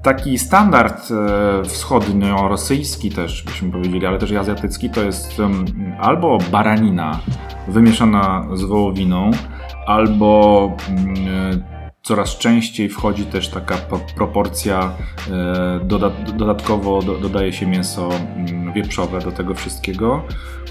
taki 0.04 0.38
standard 0.38 1.12
e, 1.12 1.64
wschodnio-rosyjski 1.64 3.12
też 3.12 3.44
byśmy 3.44 3.72
powiedzieli, 3.72 4.06
ale 4.06 4.18
też 4.20 4.32
i 4.32 4.38
azjatycki 4.38 4.90
to 4.90 5.04
jest 5.04 5.42
albo 6.00 6.38
baranina 6.52 7.20
wymieszana 7.68 8.48
z 8.54 8.64
wołowiną, 8.64 9.32
albo 9.86 10.72
mm, 10.90 11.64
coraz 12.04 12.38
częściej 12.38 12.90
wchodzi 12.90 13.26
też 13.26 13.50
taka 13.50 13.78
po- 13.78 14.00
proporcja, 14.16 14.94
e, 15.32 15.80
doda 15.84 16.10
dodatkowo 16.38 17.02
do 17.02 17.18
dodaje 17.18 17.54
się 17.54 17.66
mięso 17.68 18.10
mm, 18.36 18.74
wieprzowe 18.74 19.20
do 19.20 19.32
tego 19.32 19.54
wszystkiego. 19.54 20.24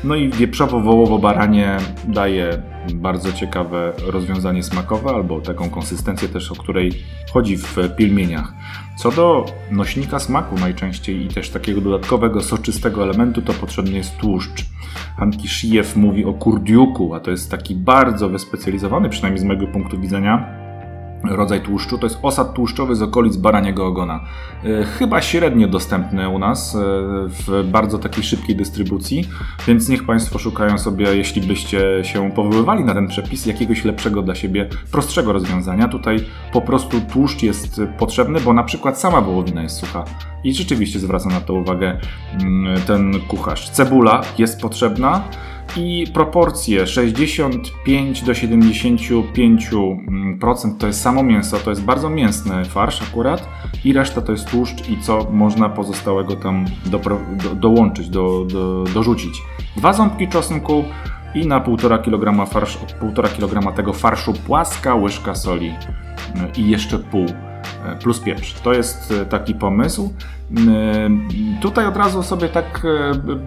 No 0.05 0.15
i 0.15 0.31
wieprzowo-wołowo-baranie 0.31 1.77
daje 2.09 2.63
bardzo 2.95 3.33
ciekawe 3.33 3.93
rozwiązanie 4.07 4.63
smakowe, 4.63 5.11
albo 5.11 5.41
taką 5.41 5.71
konsystencję 5.71 6.29
też, 6.29 6.53
o 6.53 6.55
której 6.55 6.93
chodzi 7.33 7.57
w 7.57 7.77
pilmieniach. 7.97 8.53
Co 8.99 9.11
do 9.11 9.45
nośnika 9.71 10.19
smaku 10.19 10.55
najczęściej 10.59 11.27
i 11.27 11.29
też 11.29 11.51
takiego 11.51 11.81
dodatkowego, 11.81 12.41
soczystego 12.41 13.03
elementu, 13.03 13.43
to 13.43 13.53
potrzebny 13.53 13.93
jest 13.97 14.17
tłuszcz. 14.17 14.65
Hanki 15.17 15.49
Szijew 15.49 15.97
mówi 15.97 16.25
o 16.25 16.33
kurdiuku, 16.33 17.15
a 17.15 17.21
to 17.21 17.31
jest 17.31 17.51
taki 17.51 17.75
bardzo 17.75 18.29
wyspecjalizowany, 18.29 19.09
przynajmniej 19.09 19.41
z 19.41 19.45
mojego 19.45 19.67
punktu 19.67 20.01
widzenia, 20.01 20.60
rodzaj 21.25 21.61
tłuszczu. 21.61 21.99
To 21.99 22.07
jest 22.07 22.19
osad 22.23 22.55
tłuszczowy 22.55 22.95
z 22.95 23.03
okolic 23.03 23.37
baraniego 23.37 23.87
ogona. 23.87 24.21
E, 24.65 24.85
Chyba 24.85 25.23
średnio 25.23 25.69
dostępny 25.69 26.29
u 26.29 26.39
nas 26.39 26.75
e, 26.75 26.79
w 27.29 27.65
bardzo 27.65 27.99
takiej 27.99 28.25
szybkiej 28.25 28.57
dystrybucji, 28.57 29.29
więc 29.67 29.89
niech 29.89 30.07
Państwo 30.07 30.39
szukają 30.39 30.79
sobie, 30.79 31.17
jeśli 31.17 31.43
byście 31.43 32.05
się 32.05 32.31
powoływali 32.31 32.85
na 32.85 32.95
ten 32.95 33.09
przepis, 33.09 33.47
jakiegoś 33.47 33.85
lepszego 33.85 34.23
dla 34.23 34.35
siebie, 34.35 34.69
prostszego 34.93 35.33
rozwiązania. 35.33 35.89
Tutaj 35.89 36.25
po 36.53 36.61
prostu 36.61 37.01
tłuszcz 37.01 37.43
jest 37.43 37.81
potrzebny, 37.99 38.41
bo 38.41 38.53
na 38.53 38.63
przykład 38.65 38.99
sama 38.99 39.21
wołowina 39.21 39.63
jest 39.63 39.77
sucha. 39.77 40.05
I 40.45 40.55
rzeczywiście 40.55 40.99
zwraca 40.99 41.29
na 41.29 41.41
to 41.41 41.55
uwagę 41.55 41.99
mm, 42.41 42.81
ten 42.81 43.21
kucharz. 43.29 43.71
Cebula 43.71 44.21
jest 44.39 44.61
potrzebna 44.61 45.23
i 45.77 46.07
proporcje 46.15 46.87
65 46.87 48.23
do 48.23 48.33
75% 48.33 50.77
to 50.79 50.87
jest 50.87 51.01
samo 51.01 51.23
mięso, 51.23 51.57
to 51.57 51.71
jest 51.71 51.83
bardzo 51.83 52.11
mięsny 52.11 52.65
farsz 52.65 53.03
akurat 53.03 53.49
i 53.85 53.93
reszta 53.93 54.21
to 54.21 54.33
jest 54.33 54.51
tłuszcz 54.51 54.89
i 54.89 55.01
co 55.01 55.27
można 55.31 55.69
pozostałego 55.69 56.37
tam 56.37 56.65
dopro- 56.87 57.37
do, 57.37 57.55
dołączyć, 57.55 58.09
do, 58.09 58.45
do, 58.45 58.85
dorzucić. 58.95 59.43
Dwa 59.77 59.93
ząbki 59.93 60.29
czosnku 60.29 60.85
i 61.35 61.47
na 61.47 61.61
1,5 61.61 62.03
kg, 62.03 62.47
farsz, 62.47 62.79
1,5 63.01 63.37
kg 63.37 63.77
tego 63.77 63.93
farszu 63.93 64.33
płaska 64.33 64.95
łyżka 64.95 65.35
soli 65.35 65.69
y, 65.69 66.61
i 66.61 66.71
jeszcze 66.71 66.99
pół 66.99 67.25
y, 67.25 67.33
plus 68.03 68.21
pieprz. 68.21 68.55
To 68.55 68.73
jest 68.73 69.11
y, 69.11 69.27
taki 69.27 69.55
pomysł. 69.55 70.15
Y, 70.51 71.51
Tutaj 71.61 71.87
od 71.87 71.97
razu 71.97 72.23
sobie 72.23 72.49
tak 72.49 72.83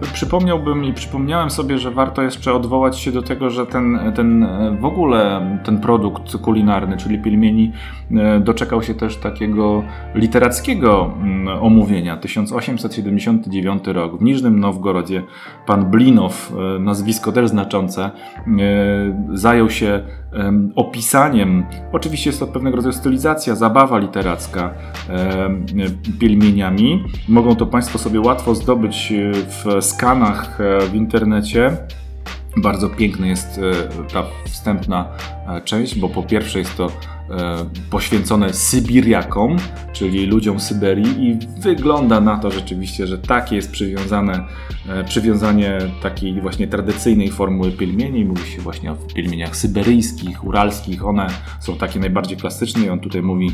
e, 0.04 0.12
przypomniałbym 0.12 0.84
i 0.84 0.92
przypomniałem 0.92 1.50
sobie, 1.50 1.78
że 1.78 1.90
warto 1.90 2.22
jeszcze 2.22 2.54
odwołać 2.54 2.98
się 2.98 3.12
do 3.12 3.22
tego, 3.22 3.50
że 3.50 3.66
ten, 3.66 3.98
ten 4.16 4.42
e, 4.42 4.76
w 4.80 4.84
ogóle 4.84 5.40
ten 5.64 5.78
produkt 5.80 6.36
kulinarny, 6.36 6.96
czyli 6.96 7.18
pilmieni, 7.18 7.72
e, 8.10 8.40
doczekał 8.40 8.82
się 8.82 8.94
też 8.94 9.16
takiego 9.16 9.82
literackiego 10.14 11.12
mm, 11.22 11.62
omówienia. 11.62 12.16
1879 12.16 13.86
rok 13.86 14.18
w 14.18 14.22
Niżnym 14.22 14.60
Nowgorodzie 14.60 15.22
pan 15.66 15.90
Blinow, 15.90 16.52
nazwisko 16.80 17.32
też 17.32 17.48
znaczące, 17.48 18.10
zajął 19.32 19.70
się 19.70 20.02
em, 20.32 20.72
opisaniem, 20.76 21.64
oczywiście 21.92 22.30
jest 22.30 22.40
to 22.40 22.46
pewnego 22.46 22.76
rodzaju 22.76 22.92
stylizacja, 22.92 23.54
zabawa 23.54 23.98
literacka 23.98 24.70
em, 25.08 25.66
Mogą 27.28 27.56
to 27.56 27.66
Państwo 27.66 27.98
sobie 27.98 28.20
łatwo 28.20 28.54
zdobyć 28.54 29.12
e, 29.12 29.32
w 29.32 29.84
skanach 29.84 30.60
e, 30.60 30.86
w 30.86 30.94
internecie. 30.94 31.76
Bardzo 32.56 32.88
piękna 32.88 33.26
jest 33.26 33.58
e, 33.58 34.08
ta 34.12 34.24
wstępna 34.44 35.08
część, 35.64 35.98
bo 35.98 36.08
po 36.08 36.22
pierwsze 36.22 36.58
jest 36.58 36.76
to 36.76 36.90
poświęcone 37.90 38.52
Sybiriakom, 38.52 39.56
czyli 39.92 40.26
ludziom 40.26 40.60
Syberii, 40.60 41.28
i 41.28 41.38
wygląda 41.60 42.20
na 42.20 42.38
to 42.38 42.50
rzeczywiście, 42.50 43.06
że 43.06 43.18
takie 43.18 43.56
jest 43.56 43.72
przywiązane, 43.72 44.44
przywiązanie 45.06 45.78
takiej 46.02 46.40
właśnie 46.40 46.68
tradycyjnej 46.68 47.30
formuły 47.30 47.72
pilmieni. 47.72 48.24
Mówi 48.24 48.50
się 48.50 48.62
właśnie 48.62 48.92
o 48.92 48.94
pilmieniach 48.94 49.56
syberyjskich, 49.56 50.44
uralskich, 50.44 51.06
one 51.06 51.26
są 51.60 51.76
takie 51.76 52.00
najbardziej 52.00 52.36
klasyczne. 52.36 52.84
I 52.84 52.90
on 52.90 53.00
tutaj 53.00 53.22
mówi 53.22 53.50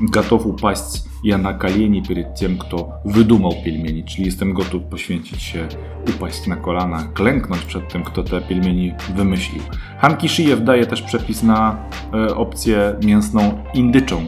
gatowu 0.00 0.54
paść 0.54 1.13
я 1.23 1.37
на 1.37 1.53
колени 1.53 2.01
перед 2.07 2.35
тем, 2.35 2.57
kto 2.57 2.91
wydumał 3.05 3.51
pilmieni, 3.63 4.03
czyli 4.03 4.25
jestem 4.25 4.53
gotów 4.53 4.83
poświęcić 4.83 5.41
się, 5.41 5.67
upaść 6.09 6.47
na 6.47 6.55
kolana, 6.55 7.03
klęknąć 7.13 7.61
przed 7.61 7.93
tym, 7.93 8.03
kto 8.03 8.23
te 8.23 8.41
pilmieni 8.41 8.93
wymyślił. 9.15 9.61
Hanki 9.97 10.29
Szyjew 10.29 10.63
daje 10.63 10.85
też 10.85 11.01
przepis 11.01 11.43
na 11.43 11.85
e, 12.13 12.35
opcję 12.35 12.95
mięsną 13.03 13.63
indyczą. 13.73 14.25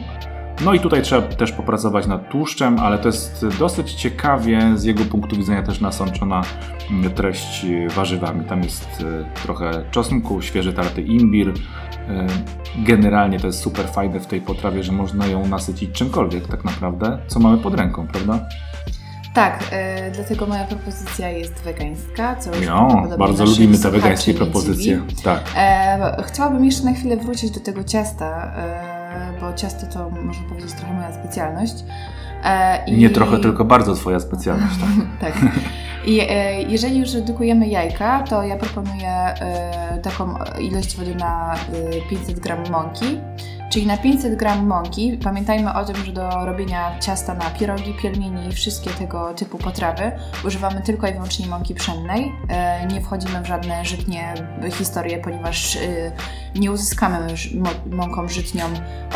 no 0.65 0.73
i 0.73 0.79
tutaj 0.79 1.01
trzeba 1.01 1.21
też 1.21 1.51
popracować 1.51 2.07
nad 2.07 2.29
tłuszczem, 2.29 2.79
ale 2.79 2.97
to 2.97 3.07
jest 3.07 3.45
dosyć 3.59 3.93
ciekawie 3.93 4.61
z 4.75 4.83
jego 4.83 5.05
punktu 5.05 5.35
widzenia 5.35 5.63
też 5.63 5.81
nasączona 5.81 6.41
mm, 6.91 7.13
treść 7.13 7.65
e, 7.65 7.89
warzywami. 7.89 8.45
Tam 8.45 8.63
jest 8.63 8.87
e, 9.01 9.41
trochę 9.43 9.71
czosnku, 9.91 10.41
świeży 10.41 10.73
tarty 10.73 11.01
imbir. 11.01 11.49
E, 11.49 12.27
Generalnie 12.77 13.39
to 13.39 13.47
jest 13.47 13.59
super 13.59 13.87
fajne 13.87 14.19
w 14.19 14.27
tej 14.27 14.41
potrawie, 14.41 14.83
że 14.83 14.91
można 14.91 15.27
ją 15.27 15.47
nasycić 15.47 15.91
czymkolwiek 15.91 16.47
tak 16.47 16.65
naprawdę, 16.65 17.19
co 17.27 17.39
mamy 17.39 17.57
pod 17.57 17.73
ręką, 17.73 18.07
prawda? 18.07 18.39
Tak, 19.33 19.63
dlatego 20.15 20.45
moja 20.45 20.63
propozycja 20.65 21.29
jest 21.29 21.53
wegańska, 21.53 22.35
co 22.35 22.55
już 22.55 22.65
No, 22.65 23.03
bardzo 23.19 23.45
lubimy 23.45 23.77
te 23.77 23.91
wegańskie 23.91 24.33
propozycje. 24.33 25.01
Tak. 25.23 25.41
E, 25.57 26.23
chciałabym 26.27 26.65
jeszcze 26.65 26.83
na 26.83 26.93
chwilę 26.93 27.17
wrócić 27.17 27.51
do 27.51 27.59
tego 27.59 27.83
ciasta, 27.83 28.53
e, 28.57 28.96
bo 29.41 29.53
ciasto 29.53 29.87
to 29.93 30.09
można 30.09 30.43
powiedzieć 30.49 30.73
trochę 30.73 30.93
moja 30.93 31.13
specjalność. 31.13 31.73
E, 32.43 32.85
i- 32.85 32.97
Nie 32.97 33.09
trochę, 33.09 33.37
tylko 33.39 33.65
bardzo 33.65 33.93
twoja 33.95 34.19
specjalność. 34.19 34.75
Tak. 35.21 35.33
tak. 35.33 35.51
I 36.05 36.19
e, 36.29 36.61
jeżeli 36.61 36.99
już 36.99 37.13
redukujemy 37.13 37.67
jajka, 37.67 38.23
to 38.23 38.43
ja 38.43 38.57
proponuję 38.57 39.09
e, 39.09 39.97
taką 40.03 40.33
ilość 40.61 40.97
wody 40.97 41.15
na 41.15 41.53
e, 41.55 42.09
500 42.09 42.39
gram 42.39 42.59
mąki. 42.71 43.19
Czyli 43.69 43.87
na 43.87 43.97
500 43.97 44.35
gram 44.35 44.67
mąki, 44.67 45.17
pamiętajmy 45.23 45.73
o 45.73 45.85
tym, 45.85 45.95
że 45.95 46.11
do 46.11 46.45
robienia 46.45 46.99
ciasta 46.99 47.33
na 47.33 47.49
pierogi, 47.49 47.93
pielmieni 47.93 48.47
i 48.47 48.51
wszystkie 48.51 48.89
tego 48.89 49.33
typu 49.33 49.57
potrawy 49.57 50.11
używamy 50.45 50.81
tylko 50.81 51.07
i 51.07 51.13
wyłącznie 51.13 51.47
mąki 51.47 51.75
pszennej. 51.75 52.31
E, 52.49 52.87
nie 52.87 53.01
wchodzimy 53.01 53.41
w 53.41 53.47
żadne 53.47 53.85
żytnie 53.85 54.33
historie, 54.71 55.17
ponieważ 55.17 55.75
e, 55.75 55.79
nie 56.55 56.71
uzyskamy 56.71 57.17
mąką 57.91 58.27
żytnią 58.27 58.63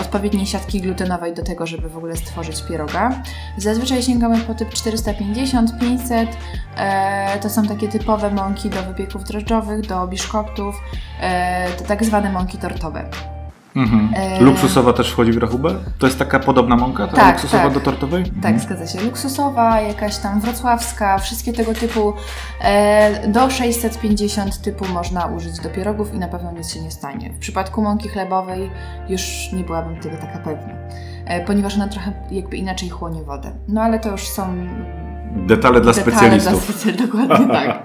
odpowiedniej 0.01 0.45
siatki 0.45 0.81
glutenowej 0.81 1.33
do 1.33 1.43
tego, 1.43 1.67
żeby 1.67 1.89
w 1.89 1.97
ogóle 1.97 2.15
stworzyć 2.15 2.63
pieroga. 2.63 3.23
Zazwyczaj 3.57 4.03
sięgamy 4.03 4.37
po 4.37 4.53
typ 4.53 4.69
450, 4.69 5.79
500. 5.79 6.29
E, 6.77 7.39
to 7.39 7.49
są 7.49 7.67
takie 7.67 7.87
typowe 7.87 8.31
mąki 8.31 8.69
do 8.69 8.83
wypieków 8.83 9.23
drożdżowych, 9.23 9.81
do 9.81 10.07
biszkoptów, 10.07 10.75
to 11.77 11.83
tak 11.83 12.05
zwane 12.05 12.31
mąki 12.31 12.57
tortowe. 12.57 13.09
Mhm. 13.75 14.09
E, 14.15 14.41
Luksusowa 14.41 14.93
też 14.93 15.11
wchodzi 15.11 15.31
w 15.31 15.37
rachubę? 15.37 15.75
To 15.99 16.07
jest 16.07 16.19
taka 16.19 16.39
podobna 16.39 16.75
mąka, 16.75 17.07
ta 17.07 17.15
Tak, 17.15 17.33
luksusowa 17.35 17.63
tak. 17.63 17.73
do 17.73 17.79
tortowej? 17.79 18.23
Tak, 18.23 18.35
Mhm. 18.35 18.59
zgadza 18.59 18.87
się. 18.87 19.01
Luksusowa, 19.05 19.81
jakaś 19.81 20.17
tam 20.17 20.39
wrocławska, 20.41 21.17
wszystkie 21.17 21.53
tego 21.53 21.73
typu. 21.73 22.13
E, 22.61 23.27
do 23.27 23.49
650 23.49 24.61
typu 24.61 24.85
można 24.87 25.25
użyć 25.25 25.59
do 25.59 25.69
pierogów 25.69 26.13
i 26.13 26.19
na 26.19 26.27
pewno 26.27 26.51
nic 26.51 26.73
się 26.73 26.81
nie 26.81 26.91
stanie. 26.91 27.33
W 27.33 27.39
przypadku 27.39 27.81
mąki 27.81 28.09
chlebowej 28.09 28.71
już 29.09 29.51
nie 29.53 29.63
byłabym 29.63 29.99
tego 29.99 30.17
taka 30.17 30.39
pewna, 30.39 30.73
e, 31.25 31.45
ponieważ 31.45 31.75
ona 31.75 31.87
trochę 31.87 32.13
jakby 32.31 32.57
inaczej 32.57 32.89
chłonie 32.89 33.23
wodę. 33.23 33.51
No 33.67 33.81
ale 33.81 33.99
to 33.99 34.11
już 34.11 34.27
są 34.27 34.55
Detale 35.35 35.81
dla 35.81 35.93
Detale 35.93 36.11
specjalistów. 36.11 36.53
Dla 36.67 36.91
specjal- 36.91 37.01
dokładnie 37.07 37.47
tak. 37.47 37.83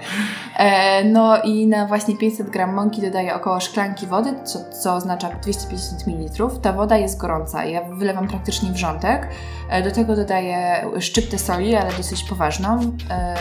E, 0.56 1.04
no 1.04 1.42
i 1.42 1.66
na 1.66 1.86
właśnie 1.86 2.16
500 2.16 2.50
gram 2.50 2.74
mąki 2.74 3.02
dodaję 3.02 3.34
około 3.34 3.60
szklanki 3.60 4.06
wody, 4.06 4.34
co, 4.44 4.58
co 4.82 4.94
oznacza 4.94 5.28
250 5.42 6.06
ml. 6.06 6.60
Ta 6.62 6.72
woda 6.72 6.96
jest 6.96 7.20
gorąca. 7.20 7.64
Ja 7.64 7.82
wylewam 7.82 8.28
praktycznie 8.28 8.70
wrzątek. 8.72 9.28
E, 9.70 9.82
do 9.82 9.90
tego 9.90 10.16
dodaję 10.16 10.86
szczyptę 11.00 11.38
soli, 11.38 11.74
ale 11.76 11.92
dosyć 11.96 12.24
poważną, 12.28 12.80
e, 13.10 13.36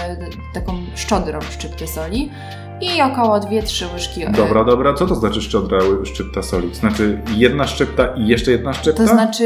taką 0.54 0.74
szczodrą 0.96 1.42
szczyptę 1.42 1.88
soli 1.88 2.32
i 2.82 3.02
około 3.02 3.40
2-3 3.40 3.94
łyżki. 3.94 4.24
e, 4.24 4.32
Dobra, 4.32 4.64
dobra. 4.64 4.94
Co 4.94 5.06
to 5.06 5.16
znaczy 5.16 5.42
szczodra 5.42 5.80
szczypta 6.04 6.42
soli? 6.42 6.70
To 6.70 6.76
znaczy 6.76 7.22
jedna 7.36 7.68
szczypta 7.68 8.08
i 8.16 8.28
jeszcze 8.28 8.52
jedna 8.52 8.74
szczypta? 8.74 9.04
To 9.04 9.10
znaczy, 9.10 9.46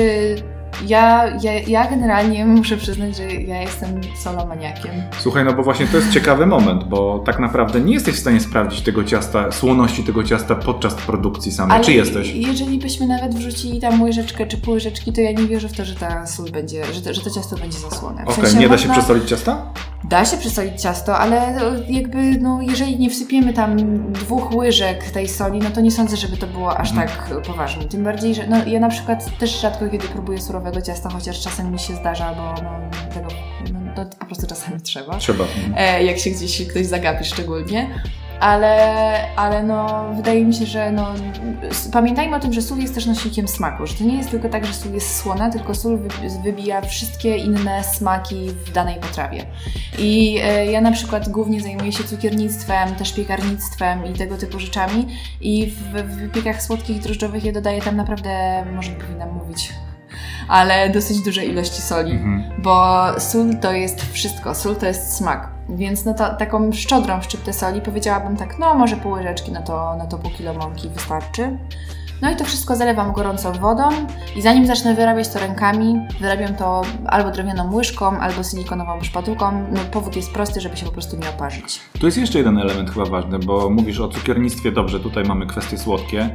ja, 0.87 1.27
ja, 1.41 1.53
ja 1.67 1.89
generalnie 1.89 2.45
muszę 2.59 2.77
przyznać, 2.77 3.17
że 3.17 3.23
ja 3.23 3.61
jestem 3.61 4.01
solomaniakiem. 4.23 4.91
Słuchaj, 5.19 5.45
no 5.45 5.53
bo 5.53 5.63
właśnie 5.63 5.87
to 5.87 5.97
jest 5.97 6.11
ciekawy 6.11 6.45
moment, 6.45 6.83
bo 6.83 7.19
tak 7.25 7.39
naprawdę 7.39 7.81
nie 7.81 7.93
jesteś 7.93 8.15
w 8.15 8.19
stanie 8.19 8.39
sprawdzić 8.39 8.81
tego 8.81 9.03
ciasta, 9.03 9.51
słoności 9.51 10.03
tego 10.03 10.23
ciasta 10.23 10.55
podczas 10.55 10.93
produkcji 10.93 11.51
samej. 11.51 11.81
Czy 11.81 11.93
jesteś? 11.93 12.33
jeżeli 12.33 12.79
byśmy 12.79 13.07
nawet 13.07 13.35
wrzucili 13.35 13.79
tam 13.79 14.01
łyżeczkę 14.01 14.47
czy 14.47 14.57
pół 14.57 14.73
łyżeczki, 14.73 15.13
to 15.13 15.21
ja 15.21 15.31
nie 15.31 15.47
wierzę 15.47 15.69
w 15.69 15.77
to, 15.77 15.85
że 15.85 15.95
ta 15.95 16.27
sól 16.27 16.51
będzie, 16.51 16.85
że 16.93 17.01
to, 17.01 17.13
że 17.13 17.21
to 17.21 17.29
ciasto 17.29 17.55
będzie 17.55 17.79
zasłone. 17.79 18.23
Okej, 18.23 18.35
sensie 18.35 18.59
nie 18.59 18.69
da 18.69 18.77
się 18.77 18.87
można- 18.87 19.03
przesolić 19.03 19.29
ciasta? 19.29 19.73
Da 20.03 20.25
się 20.25 20.37
przesolić 20.37 20.81
ciasto, 20.81 21.17
ale 21.17 21.53
no, 21.55 21.61
jakby, 21.89 22.17
no, 22.41 22.61
jeżeli 22.61 22.99
nie 22.99 23.09
wsypiemy 23.09 23.53
tam 23.53 23.77
dwóch 24.13 24.53
łyżek 24.55 25.11
tej 25.11 25.27
soli, 25.29 25.59
no 25.59 25.69
to 25.69 25.81
nie 25.81 25.91
sądzę, 25.91 26.17
żeby 26.17 26.37
to 26.37 26.47
było 26.47 26.77
aż 26.77 26.89
Mhm. 26.91 27.07
tak 27.09 27.29
poważne. 27.45 27.83
Tym 27.83 28.03
bardziej, 28.03 28.35
że 28.35 28.47
no, 28.47 28.65
ja 28.65 28.79
na 28.79 28.89
przykład 28.89 29.37
też 29.37 29.61
rzadko 29.61 29.89
kiedy 29.89 30.07
próbuję 30.07 30.41
surowego 30.41 30.81
ciasta, 30.81 31.09
chociaż 31.09 31.41
czasem 31.41 31.71
mi 31.71 31.79
się 31.79 31.95
zdarza, 31.95 32.33
bo 32.33 32.63
no, 32.63 32.71
tego 33.13 33.27
no, 33.97 34.05
po 34.19 34.25
prostu 34.25 34.47
czasami 34.47 34.81
trzeba 34.89 35.17
Trzeba. 35.17 35.43
e, 35.77 36.03
jak 36.03 36.17
się 36.19 36.29
gdzieś 36.29 36.67
ktoś 36.67 36.85
zagapi 36.85 37.25
szczególnie. 37.25 37.89
Ale, 38.39 39.35
ale 39.35 39.63
no, 39.63 40.05
wydaje 40.15 40.45
mi 40.45 40.53
się, 40.53 40.65
że 40.65 40.91
no, 40.91 41.13
pamiętajmy 41.91 42.35
o 42.35 42.39
tym, 42.39 42.53
że 42.53 42.61
sól 42.61 42.79
jest 42.79 42.95
też 42.95 43.05
nośnikiem 43.05 43.47
smaku, 43.47 43.87
że 43.87 43.93
to 43.93 44.03
nie 44.03 44.17
jest 44.17 44.31
tylko 44.31 44.49
tak, 44.49 44.65
że 44.65 44.73
sól 44.73 44.93
jest 44.93 45.17
słona, 45.17 45.49
tylko 45.49 45.75
sól 45.75 45.97
wy, 45.97 46.09
wybija 46.43 46.81
wszystkie 46.81 47.37
inne 47.37 47.83
smaki 47.83 48.49
w 48.65 48.71
danej 48.71 48.95
potrawie. 48.95 49.45
I 49.97 50.39
e, 50.43 50.65
ja 50.71 50.81
na 50.81 50.91
przykład 50.91 51.29
głównie 51.29 51.61
zajmuję 51.61 51.91
się 51.91 52.03
cukiernictwem, 52.03 52.95
też 52.95 53.13
piekarnictwem 53.13 54.05
i 54.05 54.13
tego 54.13 54.37
typu 54.37 54.59
rzeczami 54.59 55.07
i 55.41 55.65
w, 55.65 55.93
w 55.93 56.15
wypiekach 56.15 56.63
słodkich 56.63 56.99
drożdżowych 56.99 57.43
ja 57.43 57.51
dodaję 57.51 57.81
tam 57.81 57.95
naprawdę, 57.95 58.63
może 58.75 58.91
powinnam 58.91 59.33
mówić, 59.33 59.73
ale 60.47 60.89
dosyć 60.89 61.21
duże 61.21 61.45
ilości 61.45 61.81
soli 61.81 62.11
Mhm. 62.11 62.61
bo 62.61 63.05
sól 63.19 63.57
to 63.61 63.71
jest 63.71 64.11
wszystko, 64.11 64.55
sól 64.55 64.75
to 64.75 64.85
jest 64.85 65.17
smak. 65.17 65.58
Więc 65.69 66.05
no 66.05 66.13
to, 66.13 66.35
taką 66.35 66.71
szczodrą 66.71 67.21
szczyptę 67.21 67.53
soli 67.53 67.81
powiedziałabym 67.81 68.37
tak, 68.37 68.59
no 68.59 68.75
może 68.75 68.95
pół 68.95 69.11
łyżeczki, 69.11 69.51
no 69.51 69.61
to, 69.61 69.95
no 69.97 70.07
to 70.07 70.17
pół 70.17 70.31
kilo 70.31 70.53
mąki 70.53 70.89
wystarczy. 70.89 71.57
No 72.21 72.31
i 72.31 72.35
to 72.35 72.45
wszystko 72.45 72.75
zalewam 72.75 73.13
gorącą 73.13 73.51
wodą 73.51 73.89
i 74.35 74.41
zanim 74.41 74.65
zacznę 74.65 74.95
wyrabiać 74.95 75.29
to 75.29 75.39
rękami, 75.39 76.07
wyrabiam 76.19 76.55
to 76.55 76.81
albo 77.07 77.31
drewnianą 77.31 77.73
łyżką, 77.73 78.19
albo 78.19 78.43
silikonową 78.43 79.01
szpatułką. 79.01 79.51
No 79.71 79.79
powód 79.91 80.15
jest 80.15 80.33
prosty, 80.33 80.61
żeby 80.61 80.77
się 80.77 80.85
po 80.85 80.91
prostu 80.91 81.17
nie 81.17 81.29
oparzyć. 81.29 81.79
Tu 81.99 82.05
jest 82.05 82.17
jeszcze 82.17 82.37
jeden 82.37 82.57
element 82.57 82.91
chyba 82.91 83.05
ważny, 83.05 83.39
bo 83.39 83.69
mówisz 83.69 83.99
o 83.99 84.07
cukiernictwie, 84.07 84.71
dobrze, 84.71 84.99
tutaj 84.99 85.23
mamy 85.23 85.47
kwestie 85.47 85.77
słodkie 85.77 86.29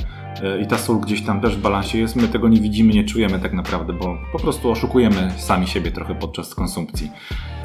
i 0.62 0.66
ta 0.66 0.78
sól 0.78 1.00
gdzieś 1.00 1.22
tam 1.24 1.40
też 1.40 1.56
w 1.56 1.60
balansie 1.60 1.98
jest, 1.98 2.16
my 2.16 2.28
tego 2.28 2.48
nie 2.48 2.60
widzimy, 2.60 2.92
nie 2.92 3.04
czujemy 3.04 3.38
tak 3.40 3.52
naprawdę, 3.52 3.92
bo 3.92 4.16
po 4.32 4.38
prostu 4.38 4.70
oszukujemy 4.70 5.30
sami 5.36 5.66
siebie 5.66 5.90
trochę 5.92 6.14
podczas 6.14 6.54
konsumpcji. 6.54 7.10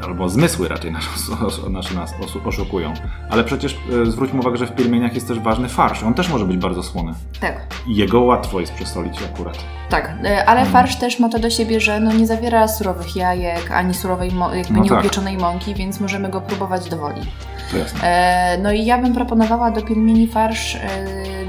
Albo 0.03 0.29
zmysły 0.29 0.67
raczej 0.67 0.91
nas, 0.91 1.03
nasze 1.69 1.95
nas 1.95 2.13
oszukują. 2.45 2.93
Ale 3.29 3.43
przecież 3.43 3.77
e, 4.01 4.05
zwróćmy 4.11 4.39
uwagę, 4.39 4.57
że 4.57 4.67
w 4.67 4.71
pielmieniach 4.75 5.15
jest 5.15 5.27
też 5.27 5.39
ważny 5.39 5.69
farsz. 5.69 6.03
On 6.03 6.13
też 6.13 6.29
może 6.29 6.45
być 6.45 6.57
bardzo 6.57 6.83
słony. 6.83 7.13
Tak. 7.39 7.67
I 7.87 7.95
jego 7.95 8.21
łatwo 8.21 8.59
jest 8.59 8.73
przesolić 8.73 9.19
akurat. 9.33 9.57
Tak, 9.89 10.13
e, 10.23 10.45
ale 10.45 10.59
Mm. 10.61 10.73
farsz 10.73 10.95
też 10.95 11.19
ma 11.19 11.29
to 11.29 11.39
do 11.39 11.49
siebie, 11.49 11.79
że 11.79 11.99
no 11.99 12.13
nie 12.13 12.27
zawiera 12.27 12.67
surowych 12.67 13.15
jajek, 13.15 13.71
ani 13.71 13.93
surowej, 13.93 14.31
jakby 14.53 14.73
No 14.79 14.85
tak. 14.85 15.39
mąki, 15.39 15.75
więc 15.75 15.99
możemy 15.99 16.29
go 16.29 16.41
próbować 16.41 16.89
do 16.89 16.97
woli. 16.97 17.21
E, 18.03 18.57
no 18.63 18.71
i 18.71 18.85
ja 18.85 18.97
bym 18.97 19.13
proponowała 19.13 19.71
do 19.71 19.81
pielmieni 19.81 20.27
farsz 20.27 20.75
e, 20.75 20.79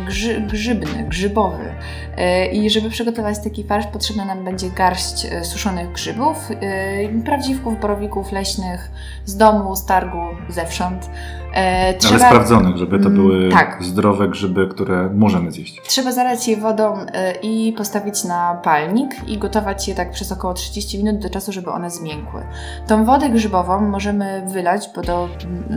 grzy, 0.07 0.41
grzybny, 0.41 1.05
grzybowy. 1.09 1.75
E, 2.17 2.47
I 2.47 2.71
żeby 2.71 2.91
przygotować 2.91 3.39
taki 3.45 3.65
farsz, 3.65 3.87
potrzebna 3.87 4.25
nam 4.25 4.45
będzie 4.45 4.71
garść 4.71 5.27
suszonych 5.43 5.93
grzybów, 5.93 6.49
prawdziwków, 7.25 7.81
borowików 7.81 8.33
leśnych, 8.33 8.91
z 9.25 9.37
domu, 9.37 9.77
z 9.77 9.87
targu, 9.87 10.23
zewsząd. 10.49 11.11
E, 11.55 11.95
Ale 12.09 12.19
sprawdzonych, 12.19 12.77
żeby 12.77 12.99
to 12.99 13.09
Mm, 13.09 13.15
były 13.23 13.51
tak. 13.51 13.79
zdrowe 13.85 14.29
grzyby, 14.29 14.69
które 14.69 15.11
możemy 15.15 15.53
zjeść. 15.53 15.81
Trzeba 15.87 16.13
zalać 16.13 16.49
je 16.49 16.57
wodą 16.57 16.97
i 17.43 17.75
postawić 17.77 18.25
na 18.25 18.55
palnik 18.55 19.29
i 19.29 19.39
gotować 19.39 19.89
je 19.89 19.95
tak 19.95 20.11
przez 20.11 20.33
około 20.33 20.55
30 20.55 20.99
minut 21.05 21.23
do 21.23 21.31
czasu, 21.31 21.53
żeby 21.53 21.71
one 21.71 21.91
zmiękły. 21.91 22.43
Tą 22.87 23.05
wodę 23.05 23.29
grzybową 23.31 23.81
możemy 23.81 24.43
wylać, 24.47 24.91
bo 24.97 25.03
do, 25.03 25.29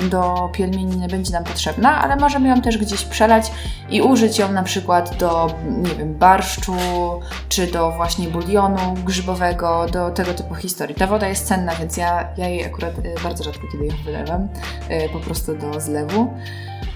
do 0.09 0.22
pielmieni 0.53 0.97
nie 0.97 1.07
będzie 1.07 1.33
nam 1.33 1.43
potrzebna, 1.43 2.01
ale 2.01 2.15
możemy 2.15 2.49
ją 2.49 2.61
też 2.61 2.77
gdzieś 2.77 3.05
przelać 3.05 3.51
i 3.89 4.01
użyć 4.01 4.39
ją 4.39 4.51
na 4.51 4.63
przykład 4.63 5.17
do, 5.17 5.47
nie 5.67 5.95
wiem, 5.95 6.13
barszczu, 6.13 6.75
czy 7.49 7.67
do 7.67 7.91
właśnie 7.91 8.27
bulionu 8.27 8.93
grzybowego, 9.05 9.85
do 9.91 10.11
tego 10.11 10.33
typu 10.33 10.55
historii. 10.55 10.95
Ta 10.95 11.07
woda 11.07 11.27
jest 11.27 11.47
cenna, 11.47 11.75
więc 11.75 11.97
ja, 11.97 12.27
ja 12.37 12.47
jej 12.47 12.65
akurat 12.65 12.93
e, 12.99 13.23
bardzo 13.23 13.43
rzadko 13.43 13.67
kiedy 13.71 13.85
ją 13.85 13.93
wylewam, 14.05 14.47
e, 14.89 15.09
po 15.09 15.19
prostu 15.19 15.55
do 15.55 15.81
zlewu. 15.81 16.33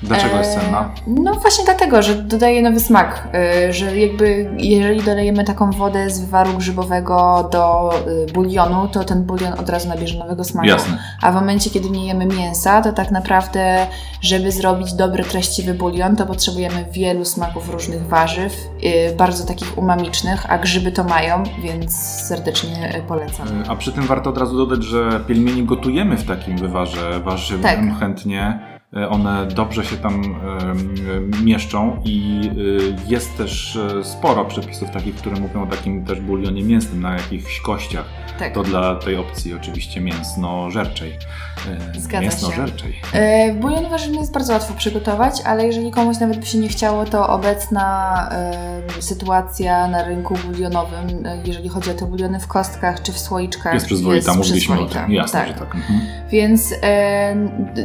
Dlaczego 0.04 0.38
jest 0.38 0.58
E, 0.58 0.62
cenna? 0.62 0.90
No 1.08 1.34
właśnie 1.34 1.66
dlatego, 1.66 2.02
że 2.02 2.16
dodaje 2.16 2.62
nowy 2.62 2.80
smak, 2.80 3.28
e, 3.34 3.74
że 3.74 3.98
jakby 3.98 4.50
jeżeli 4.58 5.00
dodajemy 5.00 5.44
taką 5.44 5.72
wodę 5.72 6.10
z 6.10 6.20
wywaru 6.20 6.54
grzybowego 6.54 7.50
do 7.52 7.90
e, 8.30 8.32
bulionu, 8.34 8.88
to 8.88 9.04
ten 9.04 9.24
bulion 9.24 9.54
od 9.60 9.70
razu 9.70 9.88
nabierze 9.90 10.20
nowego 10.20 10.44
smaku. 10.44 10.68
Jasne. 10.68 10.98
A 11.22 11.32
w 11.32 11.36
momencie, 11.36 11.70
kiedy 11.70 11.90
nie 11.90 12.08
jemy 12.08 12.26
mięsa, 12.26 12.82
to 12.82 12.94
tak 12.94 13.12
naprawdę, 13.12 13.88
żeby 14.22 14.52
zrobić 14.52 14.94
dobry, 14.94 15.24
treściwy 15.24 15.74
bulion, 15.74 16.16
to 16.16 16.26
potrzebujemy 16.26 16.86
wielu 16.92 17.26
smaków 17.26 17.70
różnych 17.70 18.08
warzyw, 18.08 18.54
e, 18.84 19.16
bardzo 19.16 19.46
takich 19.46 19.78
umamicznych, 19.78 20.52
a 20.52 20.58
grzyby 20.58 20.92
to 20.92 21.04
mają, 21.04 21.44
więc 21.64 21.96
serdecznie 22.28 22.94
e, 22.94 23.02
polecam. 23.02 23.48
A 23.68 23.76
przy 23.76 23.92
tym 23.92 24.08
warto 24.08 24.30
od 24.30 24.38
razu 24.38 24.58
dodać, 24.58 24.84
że 24.84 25.20
pielmieni 25.28 25.64
gotujemy 25.64 26.18
w 26.18 26.26
takim 26.28 26.58
wywarze 26.58 27.20
warzywnym 27.20 27.90
Tak. 27.90 28.00
chętnie. 28.00 28.77
E, 28.96 29.10
One 29.10 29.46
dobrze 29.48 29.86
się 29.86 29.98
tam 29.98 30.24
em, 30.24 31.32
mieszczą 31.46 32.02
i 32.06 32.42
y, 32.58 32.96
jest 33.08 33.38
też 33.38 33.76
e, 33.76 34.04
sporo 34.04 34.46
przepisów 34.46 34.92
takich, 34.92 35.16
które 35.16 35.36
mówią 35.40 35.64
o 35.64 35.68
takim 35.68 36.06
też 36.06 36.22
bulionie 36.22 36.64
mięsnym 36.64 37.02
na 37.02 37.14
jakichś 37.14 37.60
kościach. 37.62 38.06
Tak. 38.40 38.54
To 38.54 38.64
dla 38.64 38.96
tej 38.96 39.16
opcji 39.18 39.54
oczywiście 39.54 40.02
mięsno-żerczej. 40.02 41.12
E, 41.68 42.00
Zgadza 42.00 42.12
się. 42.12 42.22
Mięsno-żerczej. 42.22 42.96
E, 43.14 43.54
Bulion 43.54 43.90
warzywny 43.90 44.18
jest 44.18 44.34
bardzo 44.34 44.54
łatwo 44.54 44.74
przygotować, 44.74 45.42
ale 45.46 45.66
jeżeli 45.66 45.92
komuś 45.92 46.20
nawet 46.20 46.40
by 46.40 46.46
się 46.46 46.58
nie 46.58 46.68
chciało, 46.70 47.06
to 47.06 47.30
obecna 47.30 48.30
e, 48.32 49.02
sytuacja 49.02 49.88
na 49.88 50.04
rynku 50.04 50.34
bulionowym, 50.46 51.26
e, 51.26 51.38
jeżeli 51.46 51.70
chodzi 51.70 51.92
o 51.92 51.94
te 51.94 52.06
buliony 52.06 52.40
w 52.40 52.48
kostkach 52.48 53.02
czy 53.02 53.12
w 53.12 53.20
słoiczkach, 53.20 53.74
Jest 53.74 53.86
przyzwoita, 53.86 54.34
mówiliśmy 54.34 54.76
o 54.76 54.78
przyzwoita. 54.78 55.06
tym. 55.06 55.14
Jasne, 55.16 55.40
tak. 55.40 55.48
że 55.48 55.54
tak. 55.54 55.76
Mhm. 55.76 56.00
Więc 56.30 56.74
e, 56.84 57.36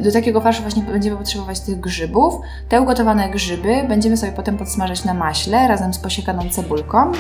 do 0.03 0.13
takiego 0.13 0.41
farszu 0.41 0.63
właśnie 0.63 0.83
będziemy 0.93 1.17
potrzebować 1.17 1.61
tych 1.61 1.81
grzybów. 1.81 2.35
Te 2.69 2.81
ugotowane 2.81 3.31
grzyby 3.31 3.85
będziemy 3.89 4.17
sobie 4.17 4.33
potem 4.33 4.59
podsmażyć 4.59 5.05
na 5.05 5.15
maśle 5.15 5.69
razem 5.69 5.95
z 5.95 5.99
posiekaną 5.99 6.43
cebulką. 6.51 7.13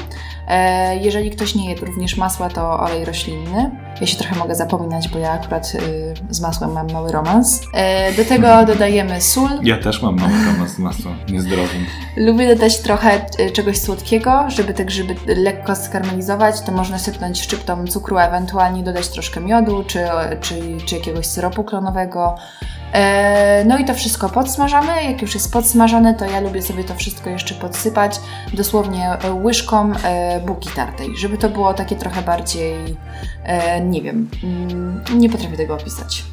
E, 0.48 0.96
jeżeli 0.96 1.30
ktoś 1.30 1.54
nie 1.54 1.70
je 1.70 1.76
również 1.76 2.16
masła, 2.16 2.48
to 2.48 2.80
olej 2.80 3.04
roślinny. 3.04 3.70
Ja 4.00 4.06
się 4.06 4.16
trochę 4.16 4.36
mogę 4.36 4.54
zapominać, 4.54 5.08
bo 5.08 5.18
ja 5.18 5.30
akurat 5.30 5.74
y, 5.74 6.14
z 6.30 6.40
masłem 6.40 6.72
mam 6.72 6.92
mały 6.92 7.12
romans. 7.12 7.60
E, 7.74 8.12
do 8.12 8.24
tego 8.24 8.66
dodajemy 8.66 9.20
sól. 9.20 9.50
Ja 9.62 9.78
też 9.78 10.02
mam 10.02 10.16
mały 10.16 10.32
temat 10.32 10.68
z 10.68 10.78
masłem 10.78 11.14
niezdrowym. 11.28 11.86
Lubię 12.16 12.54
dodać 12.54 12.78
trochę 12.78 13.26
y, 13.40 13.50
czegoś 13.50 13.78
słodkiego, 13.78 14.44
żeby 14.48 14.74
te 14.74 14.84
grzyby 14.84 15.14
lekko 15.26 15.76
skarmelizować. 15.76 16.60
To 16.60 16.72
można 16.72 16.98
sypnąć 16.98 17.42
szczyptą 17.42 17.86
cukru, 17.86 18.18
ewentualnie 18.18 18.82
dodać 18.82 19.08
troszkę 19.08 19.40
miodu 19.40 19.84
czy, 19.86 20.04
czy, 20.40 20.54
czy 20.86 20.94
jakiegoś 20.94 21.26
syropu 21.26 21.64
klonowego. 21.64 22.34
E, 22.92 23.64
No 23.64 23.78
i 23.78 23.84
to 23.84 23.94
wszystko 23.94 24.28
podsmażamy. 24.28 25.04
Jak 25.04 25.22
już 25.22 25.34
jest 25.34 25.52
podsmażone, 25.52 26.14
to 26.14 26.24
ja 26.24 26.40
lubię 26.40 26.62
sobie 26.62 26.84
to 26.84 26.94
wszystko 26.94 27.30
jeszcze 27.30 27.54
podsypać 27.54 28.20
dosłownie 28.52 29.18
łyżką 29.42 29.92
e, 30.04 30.40
bułki 30.40 30.70
tartej, 30.76 31.16
żeby 31.16 31.38
to 31.38 31.48
było 31.48 31.74
takie 31.74 31.96
trochę 31.96 32.22
bardziej, 32.22 32.96
e, 33.44 33.80
nie 33.80 34.02
wiem, 34.02 34.28
mm, 34.44 35.00
nie 35.20 35.28
potrafię 35.30 35.56
tego 35.56 35.74
opisać. 35.74 36.24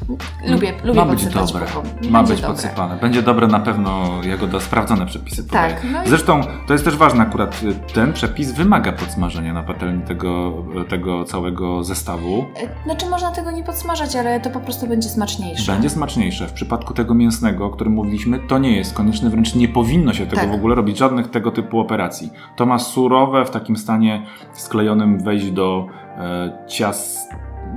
Lubię, 0.48 0.72
lubię 0.84 1.00
Ma 1.00 1.06
być 1.06 1.26
dobre. 1.26 1.66
Ma 2.10 2.22
być 2.22 2.30
dobre. 2.40 2.46
podsypane. 2.54 2.96
Będzie 2.96 3.22
dobre 3.22 3.46
na 3.46 3.60
pewno 3.60 4.10
Jagoda 4.28 4.60
sprawdzone 4.60 5.06
przepisy 5.06 5.44
podaje. 5.44 5.74
Tak, 5.74 5.82
no 5.92 6.04
i- 6.04 6.08
Zresztą 6.08 6.40
to 6.66 6.72
jest 6.72 6.84
też 6.84 6.96
ważne 6.96 7.22
akurat 7.22 7.62
y, 7.62 7.74
ten 7.94 8.12
przepis 8.12 8.52
wymaga 8.52 8.92
podsmażenia 8.92 9.52
na 9.52 9.62
patelni 9.62 10.02
tego, 10.02 10.52
tego 10.88 11.24
całego 11.24 11.84
zestawu. 11.84 12.44
E, 12.56 12.84
Znaczy 12.84 13.06
można 13.06 13.30
tego 13.30 13.50
nie 13.50 13.62
podsmażać, 13.64 14.16
ale 14.16 14.40
to 14.40 14.50
po 14.50 14.60
prostu 14.60 14.86
będzie 14.86 15.08
smaczniejsze. 15.08 15.72
Będzie 15.72 15.90
smaczniejsze. 15.90 16.46
W 16.48 16.52
przypadku 16.52 16.94
tego 16.94 17.14
mięsnego, 17.14 17.66
o 17.66 17.70
którym 17.70 17.92
mówiliśmy, 17.92 18.38
to 18.48 18.58
nie 18.58 18.76
jest 18.76 18.94
konieczne, 18.94 19.30
wręcz 19.30 19.54
nie 19.54 19.68
powinno 19.68 20.12
się 20.12 20.26
tego 20.26 20.42
Tak. 20.42 20.50
w 20.50 20.54
ogóle 20.54 20.74
robić, 20.74 20.98
żadnych 20.98 21.30
tego 21.30 21.50
typu 21.50 21.80
operacji. 21.80 22.30
To 22.56 22.66
ma 22.66 22.78
surowe, 22.78 23.44
w 23.44 23.50
takim 23.50 23.76
stanie 23.76 24.26
sklejonym 24.52 25.18
wejść 25.18 25.50
do 25.50 25.86
e, 26.20 26.52
ciast, 26.68 27.18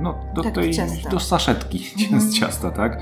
no, 0.02 0.14
do 0.34 0.42
Tak, 0.42 0.54
tej, 0.54 0.72
do 1.10 1.20
saszetki 1.20 1.84
Mhm. 2.04 2.20
z 2.20 2.38
ciasta, 2.38 2.70
tak? 2.70 2.98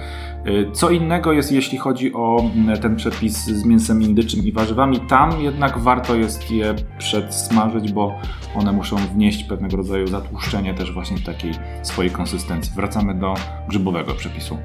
Y, 0.46 0.66
Co 0.72 0.90
innego 0.90 1.32
jest, 1.32 1.52
jeśli 1.52 1.78
chodzi 1.78 2.12
o 2.14 2.50
ten 2.82 2.96
przepis 2.96 3.44
z 3.46 3.64
mięsem 3.64 4.02
indyczym 4.02 4.44
i 4.44 4.52
warzywami. 4.52 5.00
Tam 5.00 5.40
jednak 5.40 5.78
warto 5.78 6.14
jest 6.14 6.50
je 6.50 6.74
przedsmażyć, 6.98 7.92
bo 7.92 8.18
one 8.54 8.72
muszą 8.72 8.96
wnieść 8.96 9.44
pewnego 9.44 9.76
rodzaju 9.76 10.06
zatłuszczenie 10.06 10.74
też 10.74 10.92
właśnie 10.92 11.18
takiej 11.18 11.52
swojej 11.82 12.10
konsystencji. 12.10 12.72
Wracamy 12.76 13.14
do 13.14 13.34
grzybowego 13.68 14.14
przepisu. 14.14 14.58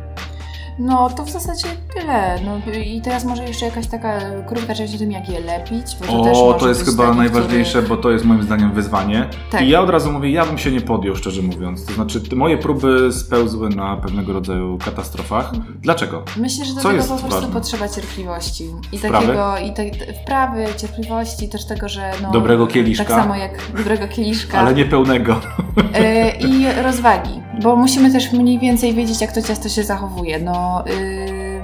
No 0.79 1.09
to 1.09 1.23
w 1.23 1.29
zasadzie 1.29 1.67
tyle. 1.99 2.39
No 2.45 2.71
i 2.73 3.01
teraz 3.01 3.25
może 3.25 3.43
jeszcze 3.43 3.65
jakaś 3.65 3.87
taka 3.87 4.19
krótka 4.47 4.75
część 4.75 4.95
o 4.95 4.97
tym, 4.97 5.11
jak 5.11 5.29
je 5.29 5.39
lepić. 5.39 5.85
Bo 5.99 6.05
to 6.05 6.23
też 6.23 6.37
O, 6.37 6.45
może 6.45 6.59
to 6.59 6.69
jest 6.69 6.85
chyba 6.85 7.05
taki, 7.05 7.17
najważniejsze, 7.17 7.71
który- 7.71 7.87
bo 7.87 7.97
to 7.97 8.11
jest 8.11 8.25
moim 8.25 8.43
zdaniem 8.43 8.71
wyzwanie. 8.73 9.29
Tak. 9.51 9.61
I 9.61 9.69
ja 9.69 9.81
od 9.81 9.89
razu 9.89 10.11
mówię, 10.11 10.31
ja 10.31 10.45
bym 10.45 10.57
się 10.57 10.71
nie 10.71 10.81
podjął, 10.81 11.15
szczerze 11.15 11.41
mówiąc. 11.41 11.85
To 11.85 11.93
znaczy, 11.93 12.21
moje 12.35 12.57
próby 12.57 13.13
spełzły 13.13 13.69
na 13.69 13.97
pewnego 13.97 14.33
rodzaju 14.33 14.77
katastrofach. 14.85 15.51
Dlaczego? 15.81 16.23
Myślę, 16.37 16.65
że 16.65 16.73
do 16.73 16.81
Co 16.81 16.89
tego 16.89 17.03
po 17.03 17.07
prostu 17.09 17.29
ważne? 17.29 17.47
potrzeba 17.53 17.89
cierpliwości. 17.89 18.65
I 18.91 18.97
Wprawy? 18.97 19.25
takiego, 19.27 19.57
i 19.57 19.73
te, 19.73 20.13
wprawy, 20.23 20.65
cierpliwości, 20.77 21.49
też 21.49 21.65
tego, 21.65 21.89
że 21.89 22.11
no, 22.21 22.31
Dobrego 22.31 22.67
kieliszka. 22.67 23.03
Tak 23.05 23.21
samo 23.21 23.35
jak 23.35 23.51
dobrego 23.77 24.07
kieliszka. 24.07 24.59
Ale 24.59 24.73
nie 24.73 24.85
pełnego. 24.85 25.35
E, 25.93 26.29
I 26.35 26.65
rozwagi, 26.83 27.41
bo 27.61 27.75
musimy 27.75 28.11
też 28.11 28.31
mniej 28.31 28.59
więcej 28.59 28.93
wiedzieć, 28.93 29.21
jak 29.21 29.31
to 29.31 29.41
ciasto 29.41 29.69
się 29.69 29.83
zachowuje. 29.83 30.39
No, 30.39 30.83
y, 30.87 31.61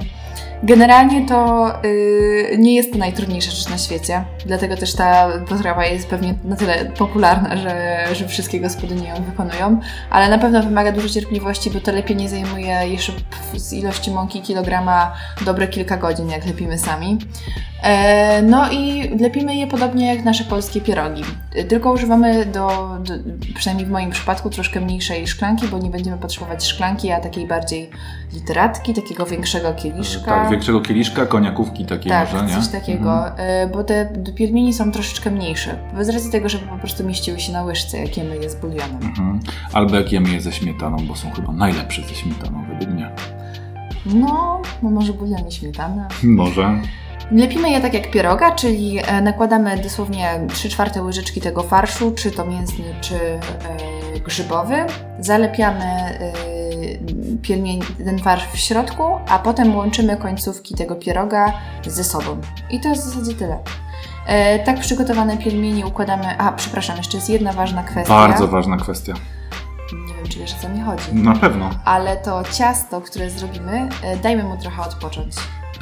generalnie 0.62 1.26
to 1.26 1.68
y, 1.84 2.56
nie 2.58 2.74
jest 2.74 2.92
to 2.92 2.98
najtrudniejsza 2.98 3.50
rzecz 3.50 3.68
na 3.68 3.78
świecie, 3.78 4.24
dlatego 4.46 4.76
też 4.76 4.94
ta 4.94 5.28
potrawa 5.48 5.86
jest 5.86 6.08
pewnie 6.08 6.34
na 6.44 6.56
tyle 6.56 6.84
popularna, 6.84 7.56
że, 7.56 8.04
że 8.12 8.28
wszystkie 8.28 8.60
gospodynie 8.60 9.08
ją 9.08 9.14
wykonują, 9.14 9.80
ale 10.10 10.28
na 10.28 10.38
pewno 10.38 10.62
wymaga 10.62 10.92
dużo 10.92 11.08
cierpliwości, 11.08 11.70
bo 11.70 11.80
to 11.80 11.92
lepienie 11.92 12.28
zajmuje 12.28 12.88
jeszcze 12.88 13.12
z 13.56 13.72
ilości 13.72 14.10
mąki 14.10 14.40
kilograma 14.42 15.14
dobre 15.44 15.68
kilka 15.68 15.96
godzin, 15.96 16.30
jak 16.30 16.46
lepimy 16.46 16.78
sami. 16.78 17.18
E, 17.84 18.42
No 18.42 18.70
i 18.72 19.10
lepimy 19.20 19.56
je 19.56 19.66
podobnie 19.66 20.14
jak 20.14 20.24
nasze 20.24 20.44
polskie 20.44 20.80
pierogi. 20.80 21.22
Tylko 21.68 21.92
używamy 21.92 22.46
do, 22.46 22.68
do, 23.04 23.14
przynajmniej 23.54 23.86
w 23.86 23.90
moim 23.90 24.10
przypadku, 24.10 24.50
troszkę 24.50 24.80
mniejszej 24.80 25.26
szklanki, 25.26 25.68
bo 25.68 25.78
nie 25.78 25.90
będziemy 25.90 26.18
potrzebować 26.18 26.64
szklanki, 26.66 27.10
a 27.12 27.20
takiej 27.20 27.46
bardziej 27.46 27.90
literatki, 28.32 28.94
takiego 28.94 29.26
większego 29.26 29.72
kieliszka. 29.72 30.24
Tak, 30.24 30.50
większego 30.50 30.80
kieliszka, 30.80 31.26
koniakówki 31.26 31.84
takiej 31.86 32.10
Tak, 32.12 32.32
może, 32.32 32.46
nie? 32.46 32.54
coś 32.54 32.68
takiego, 32.68 33.10
Mhm. 33.28 33.34
e, 33.38 33.66
bo 33.66 33.84
te 33.84 34.12
piermieni 34.36 34.72
są 34.74 34.92
troszeczkę 34.92 35.30
mniejsze, 35.30 35.78
z 36.00 36.08
racji 36.08 36.30
tego, 36.30 36.48
żeby 36.48 36.66
po 36.66 36.78
prostu 36.78 37.04
mieściły 37.04 37.40
się 37.40 37.52
na 37.52 37.62
łyżce, 37.62 37.98
jak 37.98 38.16
jemy 38.16 38.36
je 38.36 38.50
z 38.50 38.54
bulionem. 38.54 39.02
Mhm. 39.02 39.40
Albo 39.72 39.96
jak 39.96 40.12
jemy 40.12 40.28
je 40.30 40.40
ze 40.40 40.52
śmietaną, 40.52 40.96
bo 41.08 41.16
są 41.16 41.30
chyba 41.30 41.52
najlepsze 41.52 42.02
ze 42.02 42.14
śmietaną 42.14 42.64
według 42.68 42.90
mnie. 42.94 43.10
No, 44.06 44.62
no 44.82 44.90
może 44.90 45.12
bulion 45.12 45.48
i 45.48 45.52
śmietana. 45.52 46.08
Może. 46.22 46.80
Lepimy 47.32 47.70
je 47.70 47.80
tak 47.80 47.94
jak 47.94 48.10
pieroga, 48.10 48.50
czyli 48.50 48.98
e, 48.98 49.20
nakładamy 49.20 49.78
dosłownie 49.78 50.40
3 50.52 50.68
czwarte 50.68 51.02
łyżeczki 51.02 51.40
tego 51.40 51.62
farszu, 51.62 52.12
czy 52.12 52.30
to 52.30 52.46
mięsny, 52.46 52.84
czy 53.00 53.14
e, 53.14 53.40
grzybowy. 54.20 54.76
Zalepiamy 55.18 55.84
e, 55.84 56.32
piermień, 57.42 57.80
ten 58.04 58.18
farsz 58.18 58.48
w 58.52 58.56
środku, 58.56 59.02
a 59.28 59.38
potem 59.38 59.76
łączymy 59.76 60.16
końcówki 60.16 60.74
tego 60.74 60.96
pieroga 60.96 61.52
ze 61.86 62.04
sobą. 62.04 62.40
I 62.70 62.80
to 62.80 62.88
jest 62.88 63.02
w 63.02 63.04
zasadzie 63.04 63.34
tyle. 63.34 63.58
Tak 64.64 64.80
przygotowane 64.80 65.36
piermieni 65.36 65.84
układamy... 65.84 66.38
A, 66.38 66.52
przepraszam, 66.52 66.96
jeszcze 66.96 67.16
jest 67.16 67.30
jedna 67.30 67.52
ważna 67.52 67.82
kwestia. 67.82 68.14
Bardzo 68.14 68.48
ważna 68.48 68.76
kwestia. 68.76 69.14
Nie 70.08 70.14
wiem, 70.14 70.28
czy 70.28 70.38
wiesz 70.38 70.54
o 70.54 70.62
co 70.62 70.68
mi 70.68 70.80
chodzi. 70.80 71.14
Na 71.14 71.34
pewno. 71.34 71.70
Ale 71.84 72.16
to 72.16 72.42
ciasto, 72.52 73.00
które 73.00 73.30
zrobimy, 73.30 73.88
dajmy 74.22 74.42
mu 74.44 74.56
trochę 74.56 74.82
odpocząć. 74.82 75.34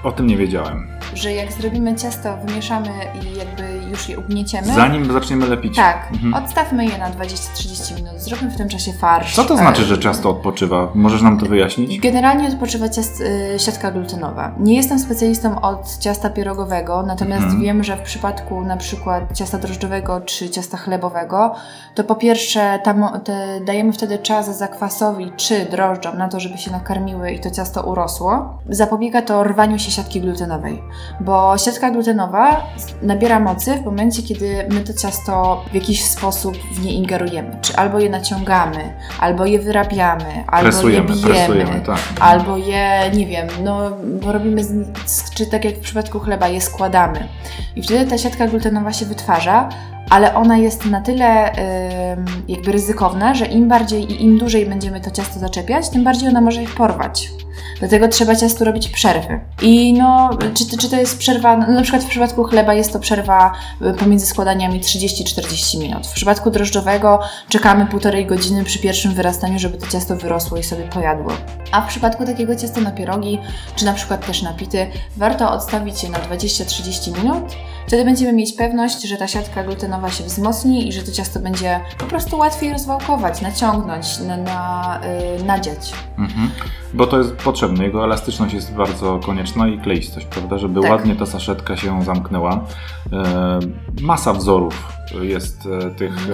O 0.05 0.13
tym 0.13 0.27
nie 0.27 0.37
wiedziałem. 0.37 0.93
że 1.15 1.33
jak 1.33 1.53
zrobimy 1.53 1.95
ciasto, 1.97 2.37
wymieszamy 2.45 2.89
i 3.23 3.39
jakby 3.39 3.89
już 3.91 4.09
je 4.09 4.19
ugnieciemy. 4.19 4.75
Zanim 4.75 5.13
zaczniemy 5.13 5.47
lepić. 5.49 5.77
Tak, 5.77 6.09
Mhm. 6.13 6.45
odstawmy 6.45 6.85
je 6.87 6.99
na 6.99 7.11
20-30 7.11 7.95
minut, 7.95 8.13
zróbmy 8.21 8.51
w 8.51 8.57
tym 8.57 8.69
czasie 8.69 8.93
farsz. 8.93 9.35
Co 9.37 9.45
to 9.45 9.57
znaczy, 9.57 9.83
E, 9.83 9.85
że 9.85 9.99
ciasto 9.99 10.31
odpoczywa? 10.31 10.89
Możesz 10.95 11.23
nam 11.23 11.39
to 11.39 11.47
wyjaśnić? 11.47 12.01
Generalnie 12.01 12.49
odpoczywa 12.49 12.89
ciast, 12.89 13.21
y, 13.21 13.59
siatka 13.59 13.91
glutenowa. 13.91 14.55
Nie 14.59 14.75
jestem 14.77 14.99
specjalistą 14.99 15.61
od 15.61 15.99
ciasta 15.99 16.31
pierogowego, 16.31 17.03
natomiast 17.03 17.43
Mhm. 17.45 17.63
wiem, 17.63 17.85
że 17.85 17.97
w 17.97 18.01
przypadku 18.03 18.61
na 18.65 18.77
przykład 18.77 19.25
ciasta 19.35 19.59
drożdżowego 19.59 20.21
czy 20.21 20.51
ciasta 20.51 20.77
chlebowego, 20.77 21.55
to 21.95 22.05
po 22.05 22.15
pierwsze 22.15 22.79
tam, 22.85 23.09
te, 23.25 23.61
dajemy 23.67 23.93
wtedy 23.93 24.19
czas 24.19 24.59
zakwasowi 24.59 25.33
czy 25.37 25.67
drożdżom 25.71 26.19
na 26.19 26.29
to, 26.29 26.41
żeby 26.41 26.59
się 26.59 26.71
nakarmiły 26.71 27.31
i 27.31 27.41
to 27.41 27.51
ciasto 27.51 27.83
urosło. 27.83 28.59
Zapobiega 28.69 29.23
to 29.23 29.45
rwaniu 29.45 29.79
się 29.79 29.91
siatki 29.93 30.21
glutenowej, 30.21 30.83
bo 31.21 31.59
siatka 31.59 31.91
glutenowa 31.91 32.67
nabiera 33.03 33.41
mocy 33.41 33.75
w 33.77 33.85
momencie, 33.85 34.23
kiedy 34.23 34.67
my 34.71 34.81
to 34.81 34.93
ciasto 34.93 35.65
w 35.71 35.75
jakiś 35.75 36.05
sposób 36.05 36.57
w 36.75 36.85
nie 36.85 36.93
ingerujemy. 36.93 37.57
Czy 37.63 37.77
albo 37.77 37.99
je 38.01 38.11
naciągamy, 38.11 38.95
albo 39.21 39.47
je 39.47 39.59
wyrabiamy, 39.59 40.45
albo 40.47 40.71
Presujemy, 40.71 41.09
je 41.09 41.15
bijemy, 41.15 41.35
presujemy, 41.35 41.81
tak. 41.81 41.99
albo 42.21 42.57
je, 42.57 43.11
nie 43.15 43.27
wiem, 43.27 43.49
no 43.65 43.91
bo 44.23 44.33
robimy, 44.33 44.65
z, 44.65 45.31
czy 45.35 45.47
tak 45.47 45.65
jak 45.65 45.75
w 45.75 45.81
przypadku 45.81 46.21
chleba, 46.21 46.49
je 46.49 46.61
składamy. 46.61 47.29
I 47.77 47.83
wtedy 47.83 48.11
ta 48.11 48.19
siatka 48.19 48.47
glutenowa 48.47 48.93
się 48.93 49.07
wytwarza, 49.07 49.69
ale 50.11 50.35
ona 50.35 50.57
jest 50.57 50.85
na 50.85 51.01
tyle 51.01 51.53
ym, 51.53 52.25
jakby 52.49 52.73
ryzykowna, 52.73 53.35
że 53.35 53.47
im 53.47 53.69
bardziej 53.69 54.13
i 54.13 54.25
im 54.25 54.39
dłużej 54.39 54.67
będziemy 54.67 55.01
to 55.01 55.11
ciasto 55.11 55.41
zaczepiać, 55.41 55.89
tym 55.89 56.05
bardziej 56.05 56.29
ona 56.29 56.41
może 56.41 56.63
ich 56.63 56.75
porwać. 56.75 57.31
Dlatego 57.79 58.09
trzeba 58.09 58.37
ciastu 58.37 58.65
robić 58.65 58.89
przerwy. 58.89 59.41
I 59.63 59.93
no, 59.93 60.31
czy, 60.55 60.79
czy 60.79 60.91
to 60.91 60.97
jest 60.97 61.19
przerwa, 61.19 61.57
no, 61.57 61.67
na 61.67 61.83
przykład 61.83 62.05
w 62.05 62.09
przypadku 62.09 62.45
chleba 62.45 62.75
jest 62.75 62.93
to 62.93 62.99
przerwa 62.99 63.53
y, 63.83 63.95
pomiędzy 63.95 64.27
składaniami 64.27 64.81
30-40 64.81 65.79
minut. 65.79 66.07
W 66.07 66.13
przypadku 66.13 66.51
drożdżowego 66.51 67.21
czekamy 67.49 67.87
półtorej 67.87 68.27
godziny 68.27 68.65
przy 68.65 68.79
pierwszym 68.79 69.15
wyrastaniu, 69.15 69.59
żeby 69.59 69.79
to 69.79 69.87
ciasto 69.87 70.17
wyrosło 70.17 70.59
i 70.59 70.63
sobie 70.63 70.85
pojadło. 70.85 71.33
A 71.73 71.81
w 71.81 71.89
przypadku 71.89 72.27
takiego 72.27 72.57
ciasta 72.57 72.81
na 72.81 72.91
pierogi, 72.91 73.39
czy 73.77 73.85
na 73.85 73.93
przykład 73.93 74.27
też 74.27 74.43
na 74.43 74.53
pity, 74.53 74.87
warto 75.17 75.51
odstawić 75.53 76.03
je 76.03 76.11
na 76.11 76.19
20-30 76.19 77.23
minut. 77.23 77.45
Wtedy 77.87 78.05
będziemy 78.05 78.33
mieć 78.33 78.53
pewność, 78.53 79.03
że 79.03 79.17
ta 79.17 79.29
siatka 79.29 79.65
glutenowa 79.65 80.11
się 80.11 80.25
wzmocni 80.25 80.89
i 80.89 80.93
że 80.93 81.03
to 81.03 81.13
ciasto 81.13 81.41
będzie 81.41 81.81
po 81.99 82.07
prostu 82.07 82.39
łatwiej 82.39 82.73
rozwałkować, 82.73 83.41
naciągnąć, 83.41 84.19
na, 84.19 84.37
na, 84.37 85.01
yy, 85.39 85.45
nadziać. 85.45 85.93
Mhm. 86.19 86.51
Bo 86.95 87.07
to 87.07 87.19
jest 87.19 87.33
potrzebne. 87.37 87.85
Jego 87.85 88.05
elastyczność 88.05 88.55
jest 88.55 88.75
bardzo 88.75 89.19
konieczna 89.19 89.69
i 89.69 89.79
kleistość, 89.79 90.27
prawda? 90.27 90.59
Żeby 90.59 90.81
Tak. 90.81 90.91
ładnie 90.91 91.17
ta 91.17 91.27
saszetka 91.27 91.77
się 91.77 92.03
zamknęła. 92.03 92.65
E, 93.13 93.59
masa 94.03 94.33
wzorów 94.33 94.93
jest 95.23 95.69
e, 95.83 95.91
tych, 95.91 96.29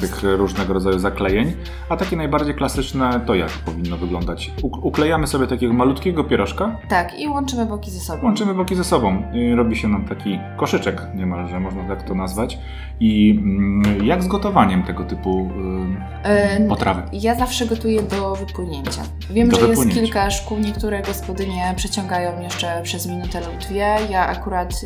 tych 0.00 0.22
różnego 0.36 0.74
rodzaju 0.74 0.98
zaklejeń, 0.98 1.52
a 1.88 1.96
takie 1.96 2.16
najbardziej 2.16 2.54
klasyczne 2.54 3.20
to 3.26 3.34
jak 3.34 3.48
powinno 3.50 3.96
wyglądać? 3.96 4.50
Uklejamy 4.62 5.26
sobie 5.26 5.46
takiego 5.46 5.72
malutkiego 5.74 6.24
pierożka, 6.24 6.76
Tak, 6.88 7.20
i 7.20 7.28
łączymy 7.28 7.66
boki 7.66 7.90
ze 7.90 8.00
sobą. 8.00 8.24
łączymy 8.24 8.54
boki 8.54 8.74
ze 8.74 8.84
sobą 8.84 9.22
i 9.34 9.54
robi 9.54 9.76
się 9.76 9.88
nam 9.88 10.04
taki 10.04 10.38
koszyczek 10.56 11.02
niemalże, 11.14 11.60
można 11.60 11.84
tak 11.88 12.02
to 12.08 12.14
nazwać. 12.14 12.58
I 13.00 13.38
mm, 13.42 14.04
jak 14.06 14.22
z 14.22 14.26
gotowaniem 14.26 14.82
tego 14.82 15.04
typu 15.04 15.50
y, 16.64 16.68
potrawy? 16.68 17.02
Ja 17.12 17.34
zawsze 17.34 17.66
gotuję 17.66 18.02
do 18.02 18.34
wypłynięcia. 18.34 19.02
Wiem, 19.30 19.48
Do 19.48 19.56
że 19.60 19.68
jest 19.80 19.94
kilka 19.94 20.30
szkół, 20.30 20.58
niektóre 20.58 21.02
gospodynie 21.02 21.74
przeciągają 21.76 22.40
jeszcze 22.40 22.80
przez 22.82 23.06
minutę 23.06 23.40
lub 23.40 23.58
dwie. 23.58 23.96
Ja 24.10 24.26
akurat 24.26 24.82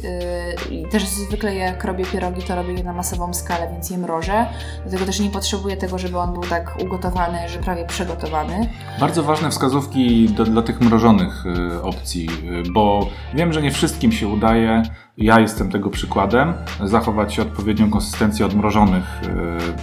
yy, 0.70 0.88
też 0.88 1.06
zwykle 1.06 1.54
jak 1.54 1.84
robię 1.84 2.04
pierogi, 2.04 2.42
to 2.42 2.56
robię 2.56 2.72
je 2.72 2.84
na 2.84 2.92
masową 2.92 3.34
skalę, 3.34 3.68
więc 3.72 3.90
je 3.90 3.98
mrożę. 3.98 4.46
Dlatego 4.82 5.06
też 5.06 5.20
nie 5.20 5.30
potrzebuję 5.30 5.76
tego, 5.76 5.98
żeby 5.98 6.18
on 6.18 6.32
był 6.32 6.42
tak 6.42 6.76
ugotowany, 6.82 7.48
że 7.48 7.58
prawie 7.58 7.86
przygotowany. 7.86 8.68
Bardzo 9.00 9.22
ważne 9.22 9.50
wskazówki 9.50 10.28
do, 10.28 10.44
dla 10.44 10.62
tych 10.62 10.80
mrożonych 10.80 11.44
y, 11.46 11.82
opcji, 11.82 12.28
y, 12.66 12.70
bo 12.70 13.08
wiem, 13.34 13.52
że 13.52 13.62
nie 13.62 13.70
wszystkim 13.70 14.12
się 14.12 14.28
udaje. 14.28 14.82
Ja 15.20 15.40
jestem 15.40 15.70
tego 15.70 15.90
przykładem. 15.90 16.52
Zachować 16.84 17.38
odpowiednią 17.38 17.90
konsystencję 17.90 18.46
odmrożonych 18.46 19.04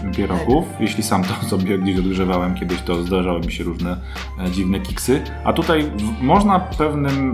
y, 0.08 0.12
pierogów. 0.16 0.66
Jeśli 0.80 1.04
sam 1.04 1.24
to 1.24 1.34
sobie 1.50 1.78
gdzieś 1.80 1.98
odgrzewałem 2.00 2.56
kiedyś, 2.56 2.82
to 2.82 3.04
zdarzały 3.04 3.40
mi 3.40 3.52
się 3.52 3.64
różne 3.64 3.98
e, 4.46 4.52
dziwne 4.52 4.80
kiksy. 4.80 5.22
A 5.44 5.54
tutaj 5.54 5.92
można 6.22 6.60
pewnym 6.60 7.32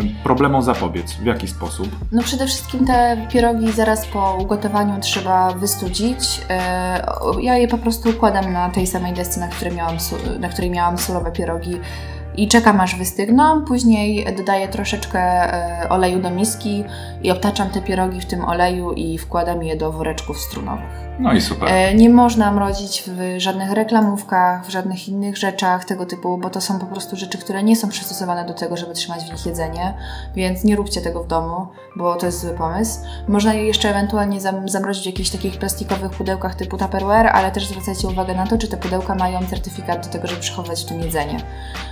y, 0.00 0.22
problemom 0.24 0.62
zapobiec. 0.62 1.12
W 1.12 1.24
jaki 1.24 1.48
sposób? 1.48 1.88
No 2.12 2.22
przede 2.22 2.46
wszystkim 2.46 2.86
te 2.86 3.26
pierogi 3.32 3.72
zaraz 3.72 4.06
po 4.06 4.38
ugotowaniu 4.40 5.00
trzeba 5.00 5.50
wystudzić. 5.52 6.40
E, 6.50 7.06
Ja 7.40 7.56
je 7.58 7.68
po 7.68 7.78
prostu 7.78 8.10
układam 8.10 8.52
na 8.52 8.70
tej 8.70 8.86
samej 8.86 9.12
desce, 9.12 9.40
na 9.40 9.48
której 9.48 9.74
miałam, 9.76 9.96
na 10.40 10.48
której 10.48 10.70
miałam 10.70 10.98
surowe 10.98 11.32
pierogi 11.32 11.80
i 12.36 12.48
czekam 12.48 12.80
aż 12.80 12.96
wystygną. 12.96 13.64
Później 13.64 14.26
dodaję 14.36 14.68
troszeczkę 14.68 15.20
e, 15.20 15.88
oleju 15.88 16.20
do 16.22 16.30
miski 16.30 16.84
i 17.22 17.30
obtaczam 17.30 17.70
te 17.70 17.80
pierogi 17.82 18.20
w 18.20 18.26
tym 18.26 18.44
oleju 18.44 18.92
i 18.92 19.18
wkładam 19.18 19.62
je 19.62 19.76
do 19.76 19.92
woreczków 19.92 20.38
strunowych. 20.38 21.04
No 21.18 21.32
i 21.32 21.40
super. 21.40 21.68
E, 21.72 21.94
Nie 21.94 22.10
można 22.10 22.52
mrozić 22.52 23.02
w 23.06 23.40
żadnych 23.40 23.72
reklamówkach, 23.72 24.66
w 24.66 24.70
żadnych 24.70 25.08
innych 25.08 25.36
rzeczach 25.36 25.84
tego 25.84 26.06
typu, 26.06 26.38
bo 26.38 26.50
to 26.50 26.60
są 26.60 26.78
po 26.78 26.86
prostu 26.86 27.16
rzeczy, 27.16 27.38
które 27.38 27.62
nie 27.62 27.76
są 27.76 27.88
przystosowane 27.88 28.44
do 28.44 28.54
tego, 28.54 28.76
żeby 28.76 28.94
trzymać 28.94 29.24
w 29.24 29.32
nich 29.32 29.46
jedzenie, 29.46 29.94
więc 30.34 30.64
nie 30.64 30.76
róbcie 30.76 31.00
tego 31.00 31.24
w 31.24 31.26
domu, 31.26 31.66
bo 31.96 32.14
to 32.14 32.26
jest 32.26 32.40
zły 32.40 32.50
pomysł. 32.50 33.00
Można 33.28 33.54
je 33.54 33.64
jeszcze 33.66 33.90
ewentualnie 33.90 34.40
zam- 34.40 34.68
zamrozić 34.68 35.02
w 35.02 35.06
jakichś 35.06 35.30
takich 35.30 35.58
plastikowych 35.58 36.10
pudełkach 36.10 36.54
typu 36.54 36.78
Tupperware, 36.78 37.26
ale 37.26 37.50
też 37.50 37.66
zwracajcie 37.66 38.08
uwagę 38.08 38.34
na 38.34 38.46
to, 38.46 38.58
czy 38.58 38.68
te 38.68 38.76
pudełka 38.76 39.14
mają 39.14 39.46
certyfikat 39.50 40.06
do 40.06 40.12
tego, 40.12 40.26
żeby 40.28 40.40
przechowywać 40.40 40.82
w 40.82 40.86
tym 40.86 41.00
jedzenie. 41.00 41.36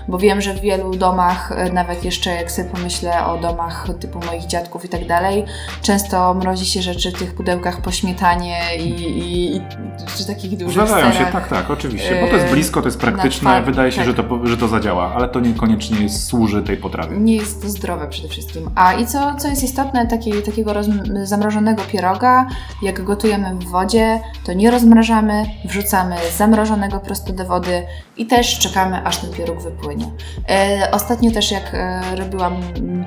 Bo 0.09 0.19
wiem, 0.19 0.32
że 0.41 0.55
w 0.55 0.61
wielu 0.61 0.97
domach, 0.97 1.53
e, 1.53 1.73
nawet 1.73 2.05
jeszcze 2.05 2.31
jak 2.31 2.51
sobie 2.51 2.69
pomyślę 2.71 3.27
o 3.27 3.39
domach 3.39 3.89
typu 4.01 4.21
moich 4.27 4.47
dziadków 4.47 4.85
i 4.85 4.89
tak 4.89 5.07
dalej, 5.07 5.45
często 5.83 6.35
mrozi 6.35 6.67
się 6.67 6.83
rzeczy 6.83 7.11
w 7.11 7.19
tych 7.19 7.35
pudełkach 7.35 7.81
po 7.81 7.93
śmietanie 7.93 8.61
i, 8.79 8.89
i, 8.89 9.57
i 9.57 9.61
czy 10.17 10.27
takich 10.27 10.57
dużych 10.57 10.73
Zdarzają 10.73 11.13
się, 11.13 11.27
tak, 11.33 11.49
tak, 11.49 11.71
oczywiście. 11.71 12.21
Bo 12.21 12.27
to 12.27 12.35
jest 12.35 12.47
Yy, 12.47 12.53
blisko, 12.53 12.83
to 12.83 12.89
jest 12.89 13.01
praktyczne. 13.01 13.63
Wydaje 13.63 13.93
się, 13.93 13.97
tak. 13.99 14.07
że, 14.07 14.15
to, 14.15 14.47
że 14.47 14.57
to 14.57 14.69
zadziała, 14.69 15.15
ale 15.15 15.29
to 15.29 15.41
niekoniecznie 15.41 16.09
służy 16.09 16.63
tej 16.63 16.77
potrawie. 16.77 17.17
Nie 17.17 17.37
jest 17.37 17.63
to 17.63 17.69
zdrowe 17.69 18.09
przede 18.09 18.29
wszystkim. 18.29 18.71
A 18.75 18.93
i 18.93 19.07
co, 19.07 19.35
co 19.35 19.49
jest 19.49 19.63
istotne, 19.63 20.07
taki, 20.07 20.33
takiego 20.43 20.73
roz, 20.73 20.87
zamrożonego 21.23 21.83
pieroga, 21.93 22.47
jak 22.83 23.03
gotujemy 23.05 23.55
w 23.55 23.65
wodzie, 23.65 24.21
to 24.45 24.53
nie 24.53 24.71
rozmrażamy, 24.71 25.45
wrzucamy 25.65 26.17
zamrożonego 26.37 27.01
prosto 27.01 27.33
do 27.33 27.45
wody 27.45 27.83
i 28.17 28.27
też 28.27 28.59
czekamy, 28.59 29.05
aż 29.05 29.19
ten 29.19 29.31
pieróg 29.31 29.63
wypłynie. 29.63 30.11
E, 30.51 30.89
ostatnio 30.93 31.31
też 31.31 31.51
jak 31.51 31.75
e, 31.75 32.03
robiłam 32.17 32.57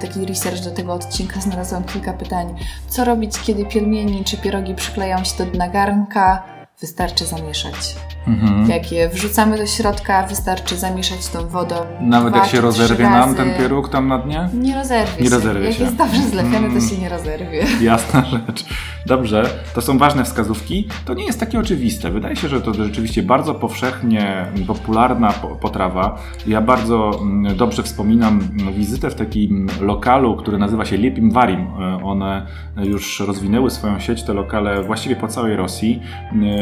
taki 0.01 0.25
research 0.25 0.63
do 0.63 0.71
tego 0.71 0.93
odcinka, 0.93 1.41
znalazłam 1.41 1.84
kilka 1.84 2.13
pytań. 2.13 2.56
Co 2.88 3.06
robić, 3.06 3.39
kiedy 3.39 3.65
pielmieni 3.65 4.23
czy 4.23 4.38
pierogi 4.38 4.75
przykleją 4.75 5.23
się 5.23 5.38
do 5.38 5.51
dna 5.51 5.67
garnka? 5.67 6.55
Wystarczy 6.82 7.26
zamieszać. 7.26 7.96
Mhm. 8.28 8.70
Jak 8.70 8.92
je 8.92 9.10
wrzucamy 9.10 9.58
do 9.58 9.66
środka, 9.66 10.28
wystarczy 10.28 10.78
zamieszać 10.78 11.28
tą 11.28 11.48
wodą. 11.48 11.76
Nawet 12.02 12.34
dwa 12.34 12.40
jak 12.42 12.50
się 12.52 12.62
rozerwie 12.62 13.04
nam 13.10 13.36
ten 13.36 13.54
pieróg 13.58 13.90
tam 13.90 14.08
na 14.08 14.18
dnie? 14.18 14.50
Nie 14.54 14.76
rozerwie 14.76 15.24
Nie 15.24 15.30
się. 15.30 15.36
rozerwie 15.36 15.66
Jak 15.66 15.74
się. 15.78 15.84
jest 15.84 15.96
dobrze 15.96 16.22
zlepiony, 16.22 16.58
Mm. 16.58 16.82
to 16.82 16.88
się 16.88 16.98
nie 17.02 17.10
rozerwie. 17.10 17.64
Jasna 17.82 18.26
rzecz. 18.26 18.66
Dobrze, 19.06 19.50
to 19.74 19.82
są 19.82 19.98
ważne 19.98 20.24
wskazówki. 20.24 20.88
To 21.06 21.14
nie 21.14 21.26
jest 21.26 21.40
takie 21.40 21.60
oczywiste. 21.60 22.12
Wydaje 22.12 22.36
się, 22.36 22.48
że 22.48 22.62
to 22.62 22.74
rzeczywiście 22.74 23.24
bardzo 23.24 23.56
powszechnie 23.56 24.46
popularna 24.68 25.32
po- 25.34 25.48
potrawa. 25.56 26.18
Ja 26.48 26.62
bardzo 26.62 27.12
mm, 27.22 27.56
dobrze 27.58 27.84
wspominam 27.84 28.40
wizytę 28.74 29.10
w 29.10 29.16
takim 29.16 29.68
lokalu, 29.82 30.36
który 30.36 30.58
nazywa 30.58 30.86
się 30.86 30.98
Lipim 30.98 31.32
Varim. 31.32 31.60
E, 31.60 32.04
One 32.04 32.46
już 32.78 33.20
rozwinęły 33.20 33.72
swoją 33.72 34.00
sieć, 34.00 34.24
te 34.24 34.34
lokale 34.34 34.84
właściwie 34.84 35.16
po 35.16 35.28
całej 35.28 35.56
Rosji. 35.56 36.02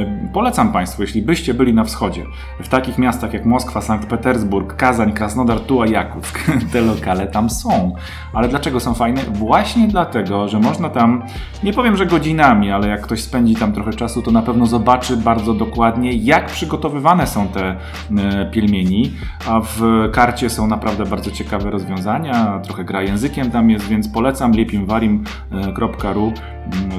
E, 0.04 0.34
Polecam 0.34 0.72
Państwu, 0.72 1.02
jeśli 1.02 1.22
byście 1.22 1.54
byli 1.54 1.74
na 1.74 1.84
wschodzie, 1.84 2.26
w 2.60 2.70
takich 2.70 2.98
miastach 2.98 3.34
jak 3.34 3.46
Moskwa, 3.46 3.82
Sankt 3.82 4.10
Petersburg, 4.10 4.76
Kazań, 4.76 5.14
Krasnodar, 5.14 5.60
Tuła, 5.60 5.88
Jakuck, 5.88 6.40
te 6.74 6.82
lokale 6.82 7.28
tam 7.28 7.50
są. 7.50 7.96
Ale 8.34 8.48
dlaczego 8.48 8.80
są 8.80 8.94
fajne? 8.94 9.22
Właśnie 9.22 9.88
dlatego, 9.88 10.48
że 10.48 10.60
można 10.60 10.90
tam, 10.90 11.24
nie 11.64 11.74
powiem, 11.74 11.98
że 11.98 12.06
godzinami, 12.06 12.72
ale 12.72 12.88
jak 12.88 13.02
ktoś 13.02 13.22
spędzi 13.22 13.56
tam 13.56 13.74
trochę 13.74 13.94
czasu, 13.94 14.22
to 14.22 14.32
na 14.32 14.42
pewno 14.42 14.66
zobaczy 14.66 15.18
bardzo 15.18 15.54
dokładnie, 15.54 16.14
jak 16.14 16.46
przygotowywane 16.46 17.28
są 17.28 17.48
te 17.48 17.76
e, 18.18 18.46
pielmieni. 18.52 19.12
A 19.48 19.62
w 19.62 19.82
karcie 20.12 20.50
są 20.50 20.68
naprawdę 20.68 21.06
bardzo 21.06 21.32
ciekawe 21.32 21.72
rozwiązania, 21.72 22.60
trochę 22.64 22.84
gra 22.84 23.02
językiem 23.02 23.52
tam 23.52 23.70
jest, 23.70 23.88
więc 23.88 24.08
polecam 24.08 24.52
lipimwarim.ru 24.52 26.24
mm, 26.24 26.34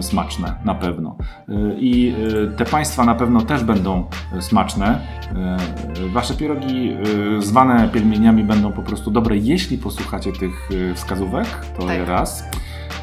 smaczne, 0.01 0.55
na 0.65 0.75
pewno. 0.75 1.17
E, 1.49 1.53
I 1.79 2.15
e, 2.45 2.57
te 2.57 2.65
państwa 2.65 3.05
na 3.05 3.15
pewno 3.15 3.41
też 3.43 3.65
będą 3.65 4.05
e, 4.33 4.43
smaczne. 4.43 5.01
Wasze 6.13 6.35
pierogi 6.35 6.97
zwane 7.39 7.89
pielmieniami 7.89 8.45
będą 8.45 8.73
po 8.73 8.83
prostu 8.83 9.11
dobre, 9.11 9.37
jeśli 9.37 9.79
posłuchacie 9.79 10.33
tych 10.33 10.69
wskazówek, 10.95 11.47
to 11.79 11.87
Tak. 11.87 12.09
raz. 12.09 12.45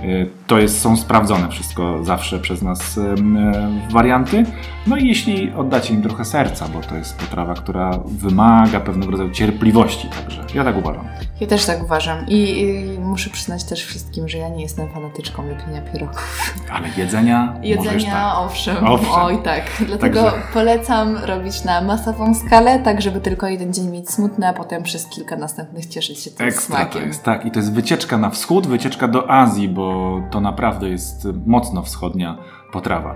E, 0.01 0.05
To 0.47 0.59
jest, 0.59 0.81
są 0.81 0.97
sprawdzone 0.97 1.49
wszystko 1.49 2.03
zawsze 2.03 2.39
przez 2.39 2.61
nas 2.61 2.97
em, 2.97 3.37
e, 3.37 3.69
warianty. 3.91 4.43
No 4.87 4.97
i 4.97 5.07
jeśli 5.07 5.51
oddacie 5.53 5.93
im 5.93 6.01
trochę 6.01 6.25
serca, 6.25 6.67
bo 6.67 6.79
to 6.81 6.95
jest 6.95 7.17
potrawa, 7.17 7.53
która 7.53 7.91
wymaga 8.05 8.79
pewnego 8.79 9.11
rodzaju 9.11 9.29
cierpliwości, 9.31 10.07
także 10.09 10.45
ja 10.55 10.63
tak 10.63 10.77
uważam. 10.77 11.05
Ja 11.39 11.47
też 11.47 11.65
tak 11.65 11.83
uważam. 11.83 12.25
I, 12.27 12.61
I 12.61 12.99
muszę 12.99 13.29
przyznać 13.29 13.63
też 13.63 13.85
wszystkim, 13.85 14.29
że 14.29 14.37
ja 14.37 14.49
nie 14.49 14.61
jestem 14.61 14.89
fanatyczką 14.93 15.47
lepienia 15.47 15.81
pierogów. 15.81 16.53
Ale 16.73 16.87
jedzenia, 16.97 17.53
Jedzenia, 17.61 18.11
tak. 18.11 18.33
owszem. 18.37 18.87
Owszem. 18.87 19.11
Oj 19.13 19.37
tak. 19.43 19.63
Dlatego 19.87 20.21
Także- 20.23 20.41
polecam 20.53 21.15
robić 21.17 21.63
na 21.63 21.81
masową 21.81 22.33
skalę, 22.35 22.79
tak 22.79 23.01
żeby 23.01 23.21
tylko 23.21 23.47
jeden 23.47 23.73
dzień 23.73 23.89
mieć 23.89 24.09
smutne, 24.09 24.47
a 24.47 24.53
potem 24.53 24.83
przez 24.83 25.05
kilka 25.05 25.35
następnych 25.37 25.85
cieszyć 25.85 26.19
się 26.19 26.31
tym 26.31 26.47
Ekstra 26.47 26.75
to 26.77 26.81
smakiem. 26.91 27.07
jest, 27.07 27.23
tak. 27.23 27.45
I 27.45 27.51
to 27.51 27.59
jest 27.59 27.73
wycieczka 27.73 28.17
na 28.17 28.29
wschód, 28.29 28.67
wycieczka 28.67 29.07
do 29.07 29.31
Azji, 29.31 29.69
bo 29.71 30.19
to 30.31 30.41
naprawdę 30.41 30.89
jest 30.89 31.27
mocno 31.45 31.83
wschodnia 31.83 32.37
potrawa. 32.71 33.15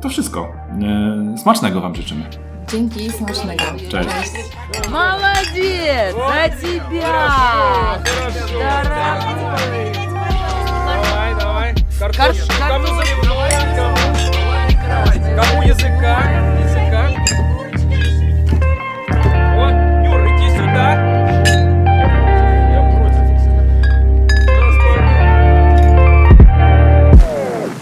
To 0.00 0.08
wszystko. 0.08 0.52
Smacznego 1.36 1.80
Wam 1.80 1.94
życzymy. 1.94 2.24
Dzięki, 2.68 3.10
smacznego. 3.10 3.64
Cześć. 3.88 4.10
Молодец! 4.90 6.14
За 6.14 6.48
тебя! 6.56 7.98
Дорогой! 8.52 9.92
Давай, 10.86 11.34
давай. 11.38 11.74
Картошку. 11.98 12.54
Кому 15.36 15.62
языка? 15.62 16.16